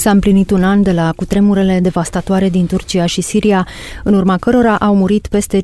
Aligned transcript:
S-a 0.00 0.10
împlinit 0.10 0.50
un 0.50 0.64
an 0.64 0.82
de 0.82 0.92
la 0.92 1.12
cutremurele 1.16 1.80
devastatoare 1.80 2.48
din 2.48 2.66
Turcia 2.66 3.06
și 3.06 3.20
Siria, 3.20 3.66
în 4.04 4.14
urma 4.14 4.36
cărora 4.36 4.76
au 4.76 4.94
murit 4.94 5.26
peste 5.26 5.60
55.000 5.60 5.62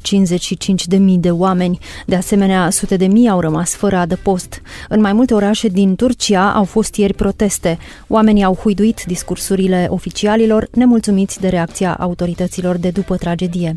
de 1.19 1.31
oameni. 1.31 1.79
De 2.07 2.15
asemenea, 2.15 2.71
sute 2.71 2.97
de 2.97 3.07
mii 3.07 3.29
au 3.29 3.41
rămas 3.41 3.75
fără 3.75 3.97
adăpost. 3.97 4.63
În 4.89 5.01
mai 5.01 5.13
multe 5.13 5.35
orașe 5.35 5.69
din 5.69 5.97
Turcia 5.97 6.53
au 6.53 6.65
fost 6.65 6.95
ieri 6.95 7.15
proteste. 7.15 7.79
Oamenii 8.07 8.45
au 8.45 8.55
huiduit 8.55 9.03
discursurile 9.07 9.87
oficialilor, 9.91 10.69
nemulțumiți 10.73 11.41
de 11.41 11.49
reacția 11.49 11.95
autorităților 11.95 12.77
de 12.77 12.91
după 12.91 13.17
tragedie. 13.17 13.77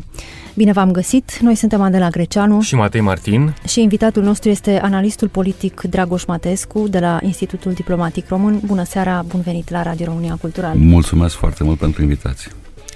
Bine 0.54 0.72
v-am 0.72 0.90
găsit! 0.90 1.38
Noi 1.38 1.54
suntem 1.54 1.80
Adela 1.80 2.08
Greceanu 2.08 2.60
și 2.60 2.74
Matei 2.74 3.00
Martin 3.00 3.54
și 3.66 3.80
invitatul 3.80 4.22
nostru 4.22 4.50
este 4.50 4.80
analistul 4.82 5.28
politic 5.28 5.80
Dragoș 5.80 6.24
Matescu 6.24 6.88
de 6.88 6.98
la 6.98 7.18
Institutul 7.22 7.72
Diplomatic 7.72 8.28
Român. 8.28 8.60
Bună 8.64 8.84
seara, 8.84 9.24
bun 9.28 9.40
venit 9.40 9.70
la 9.70 9.82
Radio 9.82 10.06
România 10.06 10.28
Cultural! 10.40 10.49
Mulțumesc 10.74 11.34
foarte 11.34 11.64
mult 11.64 11.78
pentru 11.78 12.02
invitație! 12.02 12.50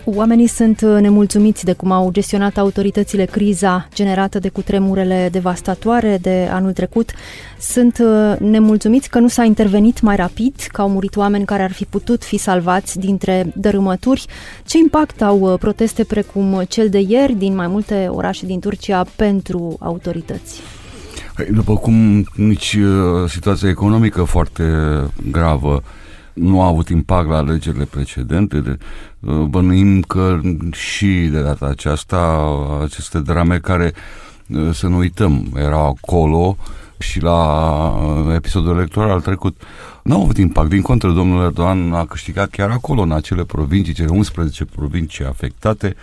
Oamenii 0.06 0.46
sunt 0.46 0.80
uh, 0.80 1.00
nemulțumiți 1.00 1.64
de 1.64 1.72
cum 1.72 1.92
au 1.92 2.10
gestionat 2.12 2.58
autoritățile 2.58 3.24
criza 3.24 3.88
generată 3.95 4.38
de 4.38 4.48
cutremurele 4.48 5.28
devastatoare 5.32 6.18
de 6.20 6.48
anul 6.50 6.72
trecut. 6.72 7.10
Sunt 7.59 7.98
uh, 7.98 8.38
nemulțumiți 8.38 9.10
că 9.10 9.18
nu 9.18 9.29
s-a 9.29 9.45
intervenit 9.45 10.01
mai 10.01 10.16
rapid, 10.16 10.54
că 10.73 10.80
au 10.80 10.88
murit 10.88 11.16
oameni 11.16 11.45
care 11.45 11.62
ar 11.62 11.73
fi 11.73 11.84
putut 11.84 12.24
fi 12.24 12.37
salvați 12.37 12.98
dintre 12.98 13.52
dărâmături. 13.57 14.26
Ce 14.64 14.79
impact 14.79 15.23
au 15.23 15.38
uh, 15.40 15.59
proteste 15.59 16.04
precum 16.04 16.62
cel 16.68 16.88
de 16.88 17.04
ieri 17.09 17.34
din 17.34 17.54
mai 17.54 17.66
multe 17.66 18.07
orașe 18.10 18.46
din 18.46 18.60
Turcia 18.60 19.04
pentru 19.16 19.76
autorități? 19.80 20.60
Păi, 21.34 21.46
după 21.52 21.76
cum 21.76 22.24
nici 22.34 22.79
situația 23.26 23.68
economică 23.68 24.23
foarte 24.23 24.64
gravă 25.30 25.82
nu 26.35 26.63
a 26.63 26.66
avut 26.66 26.88
impact 26.88 27.29
la 27.29 27.37
alegerile 27.37 27.85
precedente. 27.85 28.60
De, 28.60 28.79
uh, 29.21 29.35
bănuim 29.35 30.01
că 30.01 30.41
și 30.73 31.07
de 31.07 31.43
data 31.43 31.66
aceasta 31.66 32.49
aceste 32.82 33.18
drame 33.18 33.59
care, 33.59 33.93
uh, 34.49 34.71
să 34.73 34.87
nu 34.87 34.96
uităm, 34.96 35.46
erau 35.57 35.87
acolo 35.87 36.57
și 36.99 37.21
la 37.21 37.38
uh, 37.88 38.35
episodul 38.35 38.76
electoral 38.76 39.21
trecut 39.21 39.60
nu 40.02 40.15
au 40.15 40.23
avut 40.23 40.37
impact. 40.37 40.68
Din 40.68 40.82
contră, 40.82 41.10
domnul 41.10 41.45
Erdogan 41.45 41.93
a 41.93 42.04
câștigat 42.04 42.51
chiar 42.51 42.71
acolo, 42.71 43.02
în 43.02 43.13
acele 43.13 43.45
provincii, 43.45 43.95
cele 43.95 44.09
11 44.09 44.65
provincii 44.65 45.24
afectate. 45.24 45.96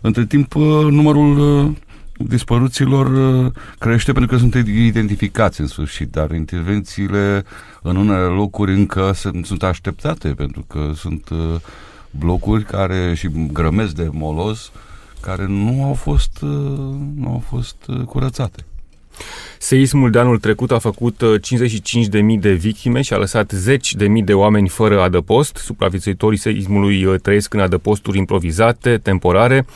Între 0.00 0.26
timp, 0.26 0.54
numărul 0.90 1.36
dispăruților 2.18 3.06
uh, 3.06 3.52
crește 3.78 4.12
pentru 4.12 4.36
că 4.36 4.40
sunt 4.40 4.54
identificați 4.66 5.60
în 5.60 5.66
sfârșit, 5.66 6.10
dar 6.10 6.30
intervențiile 6.30 7.44
în 7.82 7.96
unele 7.96 8.24
locuri 8.24 8.74
încă 8.74 9.12
sunt, 9.14 9.46
sunt 9.46 9.62
așteptate 9.62 10.28
pentru 10.28 10.64
că 10.68 10.90
sunt 10.94 11.28
uh, 11.28 11.54
blocuri 12.10 12.64
care 12.64 13.14
și 13.14 13.28
grămezi 13.52 13.94
de 13.94 14.08
molos 14.12 14.70
care 15.20 15.46
nu 15.46 15.84
au 15.84 15.94
fost, 15.94 16.42
uh, 16.42 16.50
nu 17.14 17.28
au 17.28 17.42
fost 17.48 17.76
curățate. 18.06 18.64
Seismul 19.58 20.10
de 20.10 20.18
anul 20.18 20.38
trecut 20.38 20.70
a 20.70 20.78
făcut 20.78 21.22
55.000 21.22 22.20
uh, 22.20 22.38
de 22.40 22.52
victime 22.52 23.00
și 23.02 23.12
a 23.12 23.16
lăsat 23.16 23.52
10.000 23.70 24.06
de 24.24 24.34
oameni 24.34 24.68
fără 24.68 25.00
adăpost. 25.00 25.56
Supraviețuitorii 25.56 26.38
seismului 26.38 27.04
uh, 27.04 27.20
trăiesc 27.22 27.54
în 27.54 27.60
adăposturi 27.60 28.18
improvizate, 28.18 28.98
temporare. 29.02 29.66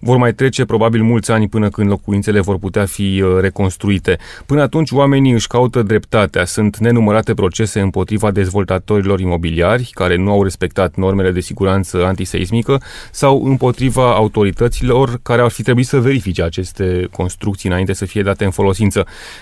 Vor 0.00 0.16
mai 0.16 0.34
trece 0.34 0.64
probabil 0.64 1.02
mulți 1.02 1.30
ani 1.30 1.48
până 1.48 1.68
când 1.68 1.88
locuințele 1.88 2.40
vor 2.40 2.58
putea 2.58 2.84
fi 2.86 3.22
uh, 3.24 3.40
reconstruite. 3.40 4.18
Până 4.46 4.60
atunci, 4.60 4.90
oamenii 4.90 5.32
își 5.32 5.46
caută 5.46 5.82
dreptatea. 5.82 6.44
Sunt 6.44 6.76
nenumărate 6.76 7.34
procese 7.34 7.80
împotriva 7.80 8.30
dezvoltatorilor 8.30 9.20
imobiliari 9.20 9.90
care 9.94 10.16
nu 10.16 10.30
au 10.30 10.42
respectat 10.42 10.94
normele 10.94 11.30
de 11.30 11.40
siguranță 11.40 12.04
antiseismică 12.04 12.82
sau 13.10 13.44
împotriva 13.44 14.14
autorităților 14.14 15.20
care 15.22 15.42
ar 15.42 15.50
fi 15.50 15.62
trebuit 15.62 15.86
să 15.86 16.00
verifice 16.00 16.42
aceste 16.42 17.08
construcții 17.10 17.68
înainte 17.68 17.92
să 17.92 18.04
fie 18.04 18.22
date 18.22 18.44
în 18.44 18.50
folosință. 18.50 18.91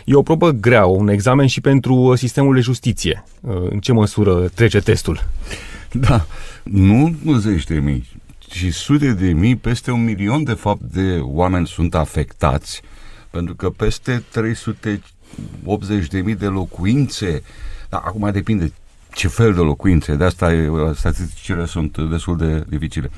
E 0.05 0.15
o 0.15 0.22
probă 0.22 0.50
grea, 0.50 0.87
un 0.87 1.09
examen 1.09 1.47
și 1.47 1.61
pentru 1.61 1.94
uh, 1.94 2.19
sistemul 2.19 2.55
de 2.55 2.61
justiție. 2.61 3.25
Uh, 3.41 3.71
în 3.71 3.81
ce 3.81 3.93
măsură 3.93 4.49
trece 4.49 4.81
testul? 4.81 5.25
Da, 5.93 6.27
nu 6.62 7.16
zeci 7.38 7.65
de 7.65 7.78
mii, 7.78 8.09
ci 8.39 8.72
sute 8.72 9.12
de 9.12 9.33
mii, 9.33 9.56
peste 9.56 9.91
un 9.91 10.05
milion 10.05 10.44
de 10.44 10.53
fapt 10.53 10.81
de 10.81 11.19
oameni 11.22 11.66
sunt 11.66 11.94
afectați, 11.94 12.83
pentru 13.31 13.55
că 13.55 13.71
peste 13.71 14.25
380 14.31 16.06
de 16.06 16.21
mii 16.21 16.34
de 16.34 16.47
locuințe, 16.47 17.43
da, 17.89 17.97
acum 17.97 18.31
depinde 18.33 18.72
ce 19.15 19.28
fel 19.28 19.55
de 19.55 19.60
locuințe, 19.60 20.15
de 20.15 20.25
asta 20.25 20.53
statisticile 20.94 21.66
sunt 21.66 21.99
destul 21.99 22.37
de 22.37 22.65
dificile 22.69 23.10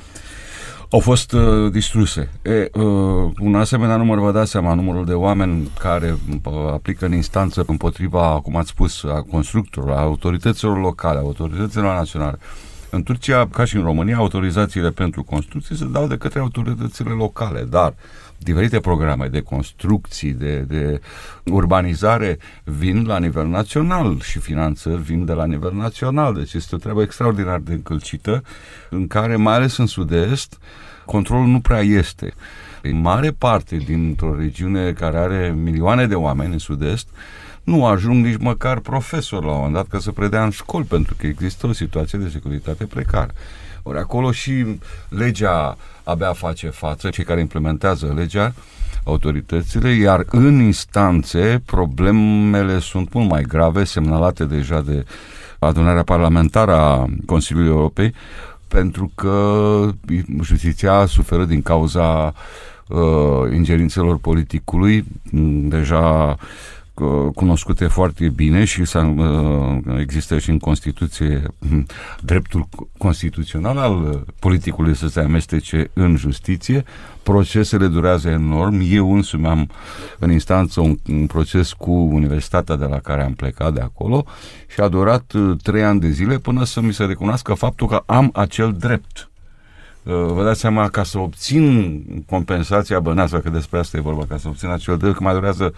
au 0.93 1.01
fost 1.01 1.33
uh, 1.33 1.71
distruse. 1.71 2.31
E, 2.43 2.71
uh, 2.73 3.31
un 3.41 3.55
asemenea 3.55 3.97
număr, 3.97 4.19
vă 4.19 4.33
dați 4.33 4.51
seama, 4.51 4.75
numărul 4.75 5.05
de 5.05 5.13
oameni 5.13 5.71
care 5.79 6.19
uh, 6.45 6.53
aplică 6.73 7.05
în 7.05 7.13
instanță 7.13 7.65
împotriva, 7.67 8.41
cum 8.43 8.57
ați 8.57 8.69
spus, 8.69 9.05
a 9.05 9.25
constructorilor, 9.31 9.97
a 9.97 10.01
autorităților 10.01 10.81
locale, 10.81 11.19
a 11.19 11.23
autorităților 11.23 11.95
naționale. 11.95 12.39
În 12.95 13.03
Turcia, 13.03 13.49
ca 13.49 13.65
și 13.65 13.77
în 13.77 13.83
România, 13.83 14.17
autorizațiile 14.17 14.91
pentru 14.91 15.23
construcții 15.23 15.77
se 15.77 15.85
dau 15.85 16.07
de 16.07 16.17
către 16.17 16.41
autoritățile 16.41 17.11
locale, 17.11 17.63
dar 17.63 17.95
diferite 18.39 18.81
programe 18.81 19.27
de 19.27 19.41
construcții, 19.41 20.33
de, 20.33 20.59
de 20.59 21.01
urbanizare 21.45 22.39
vin 22.65 23.05
la 23.07 23.19
nivel 23.19 23.47
național 23.47 24.21
și 24.21 24.39
finanțări 24.39 25.03
vin 25.03 25.25
de 25.25 25.33
la 25.33 25.47
nivel 25.47 25.75
național. 25.75 26.35
Deci 26.35 26.53
este 26.53 26.75
o 26.75 26.79
treabă 26.79 27.03
extraordinar 27.03 27.59
de 27.59 27.73
încălcită 27.73 28.43
în 28.91 29.07
care, 29.07 29.37
mai 29.37 29.55
ales 29.55 29.77
în 29.77 29.87
sud-est, 29.87 30.59
controlul 31.05 31.47
nu 31.47 31.61
prea 31.61 31.81
este. 31.81 32.35
În 32.83 33.01
mare 33.01 33.31
parte 33.31 33.77
dintr-o 33.77 34.37
regiune 34.37 34.93
care 34.93 35.19
are 35.19 35.55
milioane 35.63 36.07
de 36.07 36.15
oameni 36.15 36.53
în 36.53 36.59
sud-est, 36.59 37.09
nu 37.65 37.87
ajung 37.87 38.25
nici 38.25 38.41
măcar 38.41 38.79
profesor 38.79 39.45
la 39.45 39.51
un 39.51 39.57
moment 39.57 39.75
dat 39.75 39.87
ca 39.87 39.99
să 39.99 40.13
predea 40.13 40.45
în 40.45 40.51
școli, 40.51 40.85
pentru 40.85 41.15
că 41.19 41.27
există 41.27 41.67
o 41.67 41.73
situație 41.73 42.19
de 42.19 42.29
securitate 42.29 42.85
precară. 42.85 43.33
Ori 43.83 43.99
acolo 43.99 44.33
și 44.33 44.79
legea 45.09 45.77
abia 46.05 46.33
face 46.33 46.69
față, 46.69 47.11
cei 47.11 47.25
care 47.25 47.41
implementează 47.41 48.13
legea, 48.17 48.55
autoritățile, 49.05 49.91
iar 49.91 50.25
în 50.31 50.61
instanțe 50.61 51.63
problemele 51.67 52.79
sunt 52.79 53.13
mult 53.13 53.29
mai 53.29 53.43
grave, 53.43 53.85
semnalate 53.85 54.45
deja 54.45 54.81
de 54.81 55.05
adunarea 55.59 56.03
parlamentară 56.03 56.75
a 56.75 57.07
Consiliului 57.27 57.71
Europei, 57.71 58.15
pentru 58.69 59.13
că 59.15 59.89
justiția 60.43 61.07
suferă 61.07 61.45
din 61.45 61.63
cauza 61.63 62.35
uh, 62.89 63.53
ingerințelor 63.55 64.19
politicului, 64.19 65.05
deja 65.69 66.37
cunoscute 67.35 67.87
foarte 67.87 68.29
bine 68.29 68.65
și 68.65 68.81
uh, 68.81 69.99
există 69.99 70.39
și 70.39 70.51
în 70.51 70.59
Constituție 70.59 71.43
hm, 71.69 71.87
dreptul 72.21 72.69
constituțional 72.99 73.79
al 73.79 74.25
politicului 74.39 74.97
să 74.97 75.09
se 75.09 75.21
amestece 75.21 75.91
în 75.93 76.17
justiție. 76.17 76.85
Procesele 77.23 77.87
durează 77.87 78.29
enorm. 78.29 78.81
Eu 78.91 79.15
însumi 79.15 79.47
am 79.47 79.71
în 80.19 80.31
instanță 80.31 80.81
un, 80.81 80.97
un 81.09 81.27
proces 81.27 81.73
cu 81.73 81.93
universitatea 81.93 82.77
de 82.77 82.85
la 82.85 82.99
care 82.99 83.23
am 83.23 83.35
plecat 83.35 83.75
de 83.75 83.81
acolo 83.81 84.25
și 84.67 84.81
a 84.81 84.89
durat 84.89 85.33
uh, 85.33 85.57
trei 85.63 85.85
ani 85.85 86.01
de 86.01 86.11
zile 86.11 86.39
până 86.39 86.65
să 86.65 86.81
mi 86.81 86.93
se 86.93 87.05
recunoască 87.05 87.55
faptul 87.55 87.87
că 87.87 88.03
am 88.07 88.31
acel 88.33 88.73
drept. 88.79 89.31
Uh, 90.03 90.13
vă 90.13 90.45
dați 90.45 90.61
seama, 90.61 90.89
ca 90.89 91.03
să 91.03 91.19
obțin 91.19 92.05
compensația 92.27 93.01
bănească, 93.01 93.39
că 93.39 93.51
despre 93.51 93.79
asta 93.79 93.97
e 93.97 94.01
vorba, 94.01 94.25
ca 94.29 94.37
să 94.37 94.49
obțin 94.49 94.69
acel 94.69 94.97
drept, 94.97 95.17
că 95.17 95.23
mai 95.23 95.35
durează 95.35 95.75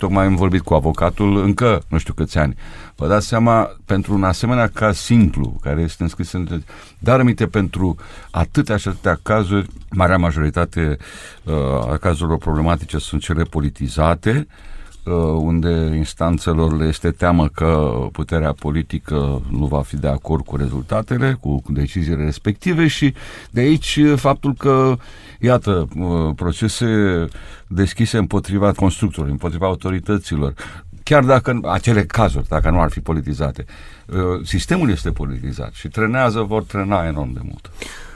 Tocmai 0.00 0.24
am 0.24 0.34
vorbit 0.34 0.60
cu 0.60 0.74
avocatul 0.74 1.36
încă 1.36 1.82
nu 1.88 1.98
știu 1.98 2.14
câți 2.14 2.38
ani. 2.38 2.54
Vă 2.96 3.06
dați 3.06 3.26
seama, 3.26 3.76
pentru 3.84 4.14
un 4.14 4.24
asemenea 4.24 4.68
caz 4.68 4.98
simplu, 4.98 5.58
care 5.62 5.80
este 5.80 6.02
înscris 6.02 6.32
în... 6.32 6.62
Dar 6.98 7.20
aminte, 7.20 7.46
pentru 7.46 7.96
atâtea 8.30 8.76
și 8.76 8.88
atâtea 8.88 9.18
cazuri, 9.22 9.66
marea 9.90 10.16
majoritate 10.16 10.96
uh, 11.44 11.54
a 11.90 11.96
cazurilor 12.00 12.38
problematice 12.38 12.98
sunt 12.98 13.20
cele 13.20 13.42
politizate, 13.42 14.46
uh, 14.48 14.70
unde 15.36 15.96
instanțelor 15.96 16.76
le 16.76 16.86
este 16.86 17.10
teamă 17.10 17.48
că 17.48 17.90
puterea 18.12 18.52
politică 18.52 19.42
nu 19.50 19.66
va 19.66 19.82
fi 19.82 19.96
de 19.96 20.08
acord 20.08 20.44
cu 20.44 20.56
rezultatele, 20.56 21.36
cu, 21.40 21.60
cu 21.60 21.72
deciziile 21.72 22.24
respective 22.24 22.86
și 22.86 23.14
de 23.50 23.60
aici 23.60 24.00
faptul 24.16 24.54
că, 24.54 24.96
iată, 25.40 25.88
uh, 25.96 26.34
procese 26.36 26.86
deschise 27.66 28.18
împotriva 28.18 28.72
constructorilor, 28.72 29.30
împotriva 29.30 29.66
autorităților, 29.66 30.54
chiar 31.02 31.24
dacă 31.24 31.60
acele 31.62 32.04
cazuri, 32.04 32.48
dacă 32.48 32.70
nu 32.70 32.80
ar 32.80 32.90
fi 32.90 33.00
politizate. 33.00 33.64
Uh, 34.06 34.16
sistemul 34.44 34.90
este 34.90 35.10
politizat 35.10 35.72
și 35.72 35.88
trenează, 35.88 36.40
vor 36.40 36.62
trena 36.62 37.06
enorm 37.06 37.32
de 37.32 37.40
mult. 37.42 37.70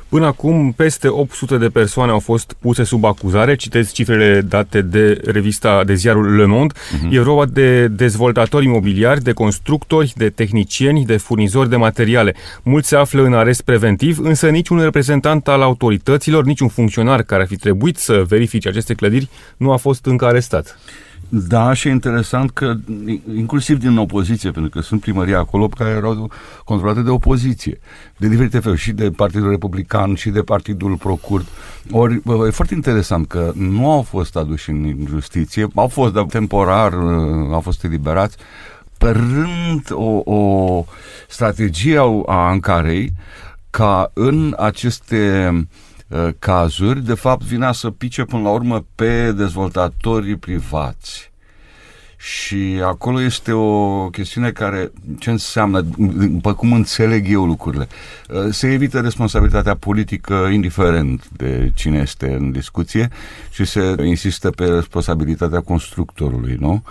Până 0.09 0.27
acum, 0.27 0.73
peste 0.73 1.09
800 1.09 1.57
de 1.57 1.69
persoane 1.69 2.11
au 2.11 2.19
fost 2.19 2.57
puse 2.61 2.85
sub 2.85 3.05
acuzare. 3.05 3.57
Citez 3.57 3.93
cifrele 3.93 4.41
date 4.41 4.83
de 4.83 5.21
revista 5.25 5.85
de 5.85 5.95
ziarul 5.95 6.37
Le 6.37 6.45
Monde. 6.45 6.75
Uh-huh. 6.75 7.13
E 7.13 7.21
vorba 7.21 7.45
de 7.45 7.89
dezvoltatori 7.89 8.65
imobiliari, 8.65 9.23
de 9.23 9.33
constructori, 9.33 10.13
de 10.17 10.29
tehnicieni, 10.31 11.05
de 11.05 11.17
furnizori 11.17 11.69
de 11.69 11.77
materiale. 11.77 12.35
Mulți 12.63 12.89
se 12.89 12.97
află 12.97 13.23
în 13.23 13.35
arest 13.35 13.63
preventiv, 13.63 14.19
însă 14.19 14.49
niciun 14.49 14.81
reprezentant 14.81 15.49
al 15.49 15.63
autorităților, 15.63 16.45
niciun 16.45 16.69
funcționar 16.69 17.23
care 17.23 17.43
ar 17.43 17.49
fi 17.49 17.57
trebuit 17.57 17.97
să 17.97 18.25
verifice 18.29 18.69
aceste 18.69 18.95
clădiri 18.95 19.29
nu 19.57 19.73
a 19.73 19.77
fost 19.77 20.07
încă 20.07 20.27
arestat. 20.27 20.79
Da, 21.37 21.73
și 21.73 21.89
e 21.89 21.91
interesant 21.91 22.51
că 22.51 22.75
inclusiv 23.35 23.79
din 23.79 23.97
opoziție, 23.97 24.51
pentru 24.51 24.71
că 24.71 24.81
sunt 24.81 25.01
primării 25.01 25.35
acolo 25.35 25.69
care 25.69 25.91
erau 25.91 26.31
controlate 26.65 27.03
de 27.03 27.11
opoziție, 27.11 27.79
de 28.17 28.29
diferite 28.29 28.59
feluri, 28.59 28.81
și 28.81 28.93
de 28.93 29.11
Partidul 29.11 29.51
Republican, 29.51 30.15
și 30.15 30.31
de 30.31 30.41
Partidul 30.41 30.97
Procurt. 30.97 31.47
Ori 31.91 32.23
e 32.47 32.51
foarte 32.51 32.75
interesant 32.75 33.27
că 33.27 33.53
nu 33.55 33.91
au 33.91 34.03
fost 34.03 34.37
aduși 34.37 34.71
în 34.71 34.97
justiție, 35.09 35.67
au 35.75 35.89
fost, 35.89 36.13
dar 36.13 36.25
temporar 36.25 36.93
uh, 36.93 37.53
au 37.53 37.61
fost 37.61 37.85
eliberați, 37.85 38.37
părând 38.99 39.91
o, 39.91 40.33
o 40.35 40.85
strategie 41.29 41.99
a 42.27 42.49
Ankarei 42.49 43.13
ca 43.71 44.11
în 44.15 44.55
aceste 44.59 45.51
Uh, 45.53 45.63
cazuri, 46.39 47.05
de 47.05 47.15
fapt, 47.15 47.43
vine 47.43 47.73
să 47.73 47.91
pice 47.91 48.25
până 48.25 48.43
la 48.43 48.51
urmă 48.51 48.85
pe 48.95 49.33
dezvoltatorii 49.33 50.37
privați. 50.37 51.33
Și 52.17 52.81
acolo 52.85 53.21
este 53.21 53.53
o 53.53 54.09
chestiune 54.09 54.51
care, 54.51 54.93
ce 55.19 55.31
înseamnă, 55.31 55.81
după 55.81 56.55
cum 56.55 56.73
înțeleg 56.73 57.31
eu 57.31 57.45
lucrurile, 57.45 57.89
uh, 58.29 58.47
se 58.51 58.73
evită 58.73 59.01
responsabilitatea 59.01 59.75
politică 59.75 60.35
indiferent 60.53 61.29
de 61.37 61.73
cine 61.75 61.99
este 61.99 62.35
în 62.35 62.53
discuție 62.53 63.09
și 63.51 63.65
se 63.65 63.95
insistă 64.05 64.51
pe 64.51 64.65
responsabilitatea 64.65 65.61
constructorului, 65.61 66.57
nu? 66.61 66.83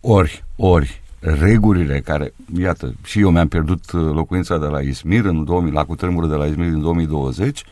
Ori, 0.00 0.44
ori, 0.56 1.02
regulile 1.20 2.00
care, 2.00 2.32
iată, 2.58 2.94
și 3.04 3.20
eu 3.20 3.30
mi-am 3.30 3.48
pierdut 3.48 3.92
uh, 3.92 4.00
locuința 4.00 4.58
de 4.58 4.66
la 4.66 4.80
Izmir 4.80 5.24
în 5.24 5.44
2000, 5.44 5.72
la 5.72 5.84
cutremurul 5.84 6.28
de 6.28 6.34
la 6.34 6.46
Izmir 6.46 6.66
în 6.66 6.80
2020, 6.80 7.64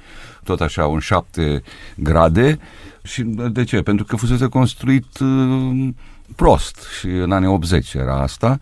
tot 0.44 0.60
așa 0.60 0.86
un 0.86 0.98
șapte 0.98 1.62
grade. 1.96 2.58
Și 3.02 3.22
de 3.52 3.64
ce? 3.64 3.80
Pentru 3.82 4.04
că 4.04 4.16
fusese 4.16 4.46
construit 4.46 5.18
uh, 5.18 5.88
prost 6.36 6.86
și 6.98 7.06
în 7.06 7.32
anii 7.32 7.48
80 7.48 7.94
era 7.94 8.22
asta. 8.22 8.58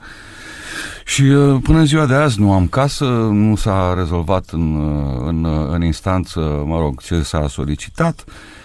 Și 1.05 1.23
uh, 1.23 1.61
până 1.63 1.79
în 1.79 1.87
ziua 1.87 2.07
de 2.07 2.15
azi 2.15 2.41
nu 2.41 2.53
am 2.53 2.67
casă, 2.67 3.05
nu 3.33 3.57
s-a 3.57 3.95
rezolvat 3.97 4.49
în, 4.51 4.75
uh, 4.75 5.23
în, 5.27 5.45
uh, 5.45 5.69
în 5.71 5.83
instanță, 5.83 6.63
mă 6.67 6.79
rog, 6.79 7.03
ce 7.03 7.23
s-a 7.23 7.49
solicitat. 7.49 8.25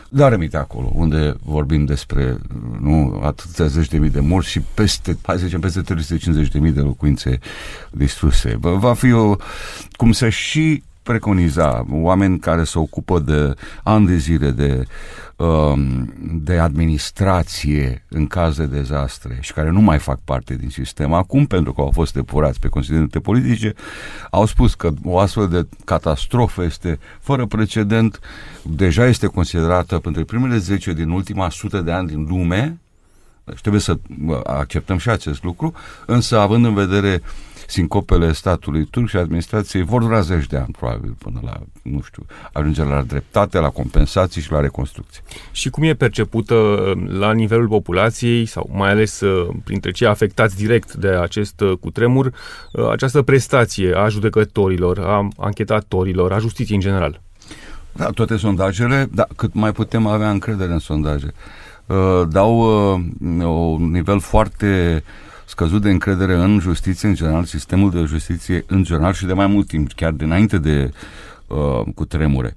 Dar 0.10 0.32
rămite 0.32 0.58
acolo, 0.58 0.92
unde 0.94 1.36
vorbim 1.44 1.86
despre 1.86 2.38
nu 2.80 3.22
atâția 3.24 3.66
zeci 3.66 3.88
de 3.88 3.98
mii 3.98 4.10
de 4.10 4.20
morți 4.20 4.50
și 4.50 4.60
peste, 4.74 5.18
hai 5.22 5.38
să 5.38 5.44
zicem, 5.44 5.60
peste 5.60 5.82
350 5.82 6.52
de 6.52 6.60
mii 6.60 6.72
de 6.72 6.80
locuințe 6.80 7.40
distruse. 7.92 8.58
Va 8.60 8.94
fi 8.94 9.12
o, 9.12 9.36
cum 9.92 10.12
să 10.12 10.30
și 10.30 10.84
preconiza 11.04 11.86
oameni 11.92 12.40
care 12.40 12.64
se 12.64 12.80
ocupă 12.80 13.20
de 13.20 13.54
ani 13.84 14.06
de 14.06 14.16
zile 14.16 14.52
de, 14.52 14.86
um, 15.36 16.14
de 16.34 16.58
administrație 16.58 18.06
în 18.10 18.28
caz 18.28 18.58
de 18.58 18.66
dezastre 18.66 19.38
și 19.42 19.54
care 19.54 19.70
nu 19.70 19.82
mai 19.82 20.00
fac 20.00 20.20
parte 20.24 20.56
din 20.56 20.70
sistem. 20.70 21.14
Acum 21.14 21.46
pentru 21.46 21.74
că 21.74 21.82
au 21.82 21.92
fost 21.92 22.14
depurați 22.14 22.60
pe 22.60 22.68
considerente 22.68 23.20
politice, 23.20 23.74
au 24.30 24.46
spus 24.46 24.74
că 24.74 24.92
o 25.04 25.20
astfel 25.20 25.48
de 25.48 25.68
catastrofă 25.86 26.64
este 26.64 27.00
fără 27.20 27.46
precedent, 27.46 28.20
deja 28.64 29.06
este 29.06 29.28
considerată 29.28 30.00
pentru 30.00 30.26
primele 30.26 30.58
10 30.58 30.94
din 30.94 31.10
ultima 31.10 31.50
sută 31.50 31.82
de 31.82 31.92
ani 31.92 32.08
din 32.08 32.26
lume, 32.30 32.78
deci 33.44 33.62
trebuie 33.62 33.82
să 33.82 33.98
acceptăm 34.44 34.98
și 34.98 35.10
acest 35.10 35.44
lucru, 35.44 35.74
însă 36.06 36.40
având 36.40 36.66
în 36.66 36.74
vedere 36.74 37.22
uh, 37.24 37.53
sincopele 37.68 38.34
statului 38.34 38.86
turc 38.86 39.08
și 39.08 39.18
administrației 39.18 39.84
vor 39.84 40.02
dura 40.02 40.22
zeci 40.22 40.48
de 40.48 40.58
ani, 40.58 40.76
probabil, 40.78 41.16
până 41.18 41.40
la, 41.44 41.60
nu 41.82 42.02
știu, 42.02 42.26
ajunge 42.54 42.84
la 42.84 43.02
dreptate, 43.02 43.60
la 43.60 43.70
compensații 43.70 44.42
și 44.42 44.52
la 44.52 44.60
reconstrucție. 44.60 45.22
Și 45.52 45.70
cum 45.70 45.84
e 45.84 45.94
percepută 45.94 46.54
uh, 46.54 46.92
la 47.08 47.34
nivelul 47.34 47.68
populației, 47.68 48.46
sau 48.46 48.70
mai 48.74 48.90
ales 48.90 49.20
uh, 49.20 49.56
printre 49.64 49.92
cei 49.92 50.08
afectați 50.08 50.56
direct 50.56 50.94
de 50.94 51.08
acest 51.08 51.62
uh, 51.62 51.78
cutremur, 51.80 52.34
această 52.92 53.22
prestație 53.22 53.94
a 53.94 54.08
judecătorilor, 54.08 55.00
a 55.00 55.28
anchetatorilor, 55.38 56.32
a 56.32 56.38
justiției 56.38 56.78
în 56.78 56.84
general? 56.84 57.22
Da, 57.92 58.06
toate 58.06 58.38
sondajele, 58.38 59.10
da, 59.12 59.28
cât 59.36 59.54
mai 59.54 59.72
putem 59.72 60.08
avea 60.08 60.30
încredere 60.30 60.72
în 60.72 60.80
sondaje, 60.80 61.34
dau 62.28 62.60
un 63.74 63.92
nivel 63.92 64.20
foarte 64.20 65.04
scăzut 65.46 65.82
de 65.82 65.90
încredere 65.90 66.36
în 66.36 66.60
justiție 66.60 67.08
în 67.08 67.16
general, 67.16 67.44
sistemul 67.44 67.92
de 67.92 68.04
justiție 68.04 68.64
în 68.68 68.84
general 68.84 69.14
și 69.14 69.26
de 69.26 69.34
mai 69.34 69.48
mult 69.48 69.68
timp, 69.68 69.92
chiar 69.92 70.12
dinainte 70.12 70.58
de 70.58 70.92
uh, 71.48 71.82
cu 71.96 72.06
tremure. 72.06 72.56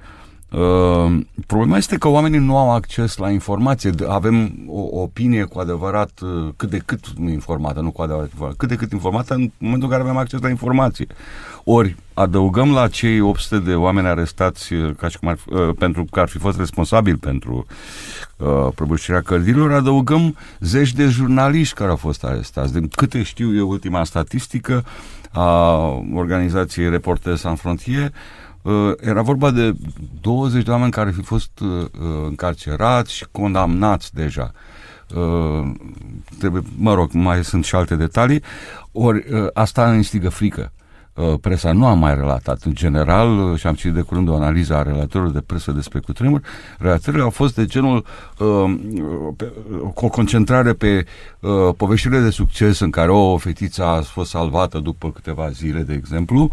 Uh, 0.51 1.21
problema 1.47 1.77
este 1.77 1.97
că 1.97 2.09
oamenii 2.09 2.39
nu 2.39 2.57
au 2.57 2.73
acces 2.73 3.17
la 3.17 3.31
informație. 3.31 3.93
Avem 4.09 4.53
o 4.69 5.01
opinie 5.01 5.45
cu 5.45 5.59
adevărat 5.59 6.21
uh, 6.21 6.49
cât 6.57 6.71
de 6.71 6.79
cât 6.85 7.05
informată, 7.29 7.81
nu 7.81 7.91
cu 7.91 8.03
adevărat 8.03 8.29
informată, 8.31 8.57
cât 8.59 8.69
de 8.69 8.77
cât 8.77 8.93
informată 8.93 9.35
în 9.35 9.51
momentul 9.59 9.89
în 9.89 9.95
care 9.95 10.03
avem 10.03 10.17
acces 10.17 10.41
la 10.41 10.49
informație. 10.49 11.07
Ori 11.69 11.97
adăugăm 12.15 12.73
la 12.73 12.89
cei 12.89 13.21
800 13.21 13.59
de 13.59 13.75
oameni 13.75 14.07
arestați 14.07 14.73
uh, 14.73 14.95
ca 14.99 15.09
și 15.09 15.19
cum 15.19 15.29
ar, 15.29 15.39
uh, 15.47 15.75
pentru 15.79 16.05
că 16.11 16.21
ar 16.21 16.29
fi 16.29 16.39
fost 16.39 16.59
responsabili 16.59 17.17
pentru 17.17 17.67
uh, 18.37 18.69
prăbușirea 18.75 19.21
cărdirilor, 19.21 19.73
adăugăm 19.73 20.37
zeci 20.61 20.93
de 20.93 21.07
jurnaliști 21.07 21.75
care 21.75 21.91
au 21.91 21.97
fost 21.97 22.25
arestați. 22.25 22.73
De 22.73 22.89
câte 22.97 23.23
știu 23.23 23.55
eu 23.55 23.69
ultima 23.69 24.05
statistică 24.05 24.85
a 25.33 25.79
organizației 26.15 26.91
Reporters 26.91 27.41
Sans 27.41 27.61
Frontier, 27.61 28.13
uh, 28.63 28.93
era 29.01 29.23
vorba 29.23 29.51
de 29.51 29.75
20 30.21 30.65
de 30.65 30.71
oameni 30.71 30.91
care 30.91 31.11
fi 31.11 31.23
fost 31.23 31.61
uh, 31.61 31.69
uh, 31.69 31.89
încarcerați 32.27 33.15
și 33.15 33.27
condamnați 33.31 34.15
deja. 34.15 34.53
Uh, 35.15 35.73
trebuie, 36.39 36.63
mă 36.77 36.95
rog, 36.95 37.13
mai 37.13 37.45
sunt 37.45 37.65
și 37.65 37.75
alte 37.75 37.95
detalii, 37.95 38.43
ori 38.93 39.25
uh, 39.33 39.47
asta 39.53 39.95
instigă 39.95 40.29
frică. 40.29 40.73
Uh, 41.17 41.35
presa 41.41 41.73
nu 41.73 41.87
a 41.87 41.95
mai 41.95 42.15
relatat. 42.15 42.63
În 42.63 42.75
general, 42.75 43.39
uh, 43.39 43.59
și 43.59 43.67
am 43.67 43.75
citit 43.75 43.95
de 43.95 44.01
curând 44.01 44.29
o 44.29 44.35
analiză 44.35 44.75
a 44.75 44.83
relatorilor 44.83 45.33
de 45.33 45.41
presă 45.41 45.73
despre 45.73 45.99
cutremur, 45.99 46.41
relatările 46.79 47.23
au 47.23 47.31
fost 47.31 47.55
de 47.55 47.65
genul 47.65 48.05
uh, 48.39 48.75
pe, 49.37 49.53
cu 49.95 50.05
o 50.05 50.09
concentrare 50.09 50.73
pe 50.73 51.07
uh, 51.41 51.51
poveștile 51.77 52.21
de 52.21 52.31
succes 52.31 52.79
în 52.79 52.91
care 52.91 53.11
o 53.11 53.37
fetiță 53.37 53.85
a 53.85 54.01
fost 54.01 54.31
salvată 54.31 54.79
după 54.79 55.11
câteva 55.11 55.49
zile, 55.51 55.81
de 55.81 55.95
exemplu, 55.95 56.43
uh, 56.43 56.51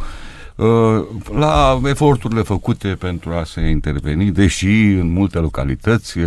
la 1.31 1.81
eforturile 1.85 2.41
făcute 2.41 2.87
pentru 2.87 3.31
a 3.31 3.43
se 3.43 3.61
interveni, 3.61 4.31
deși 4.31 4.69
în 4.83 5.11
multe 5.11 5.39
localități 5.39 6.17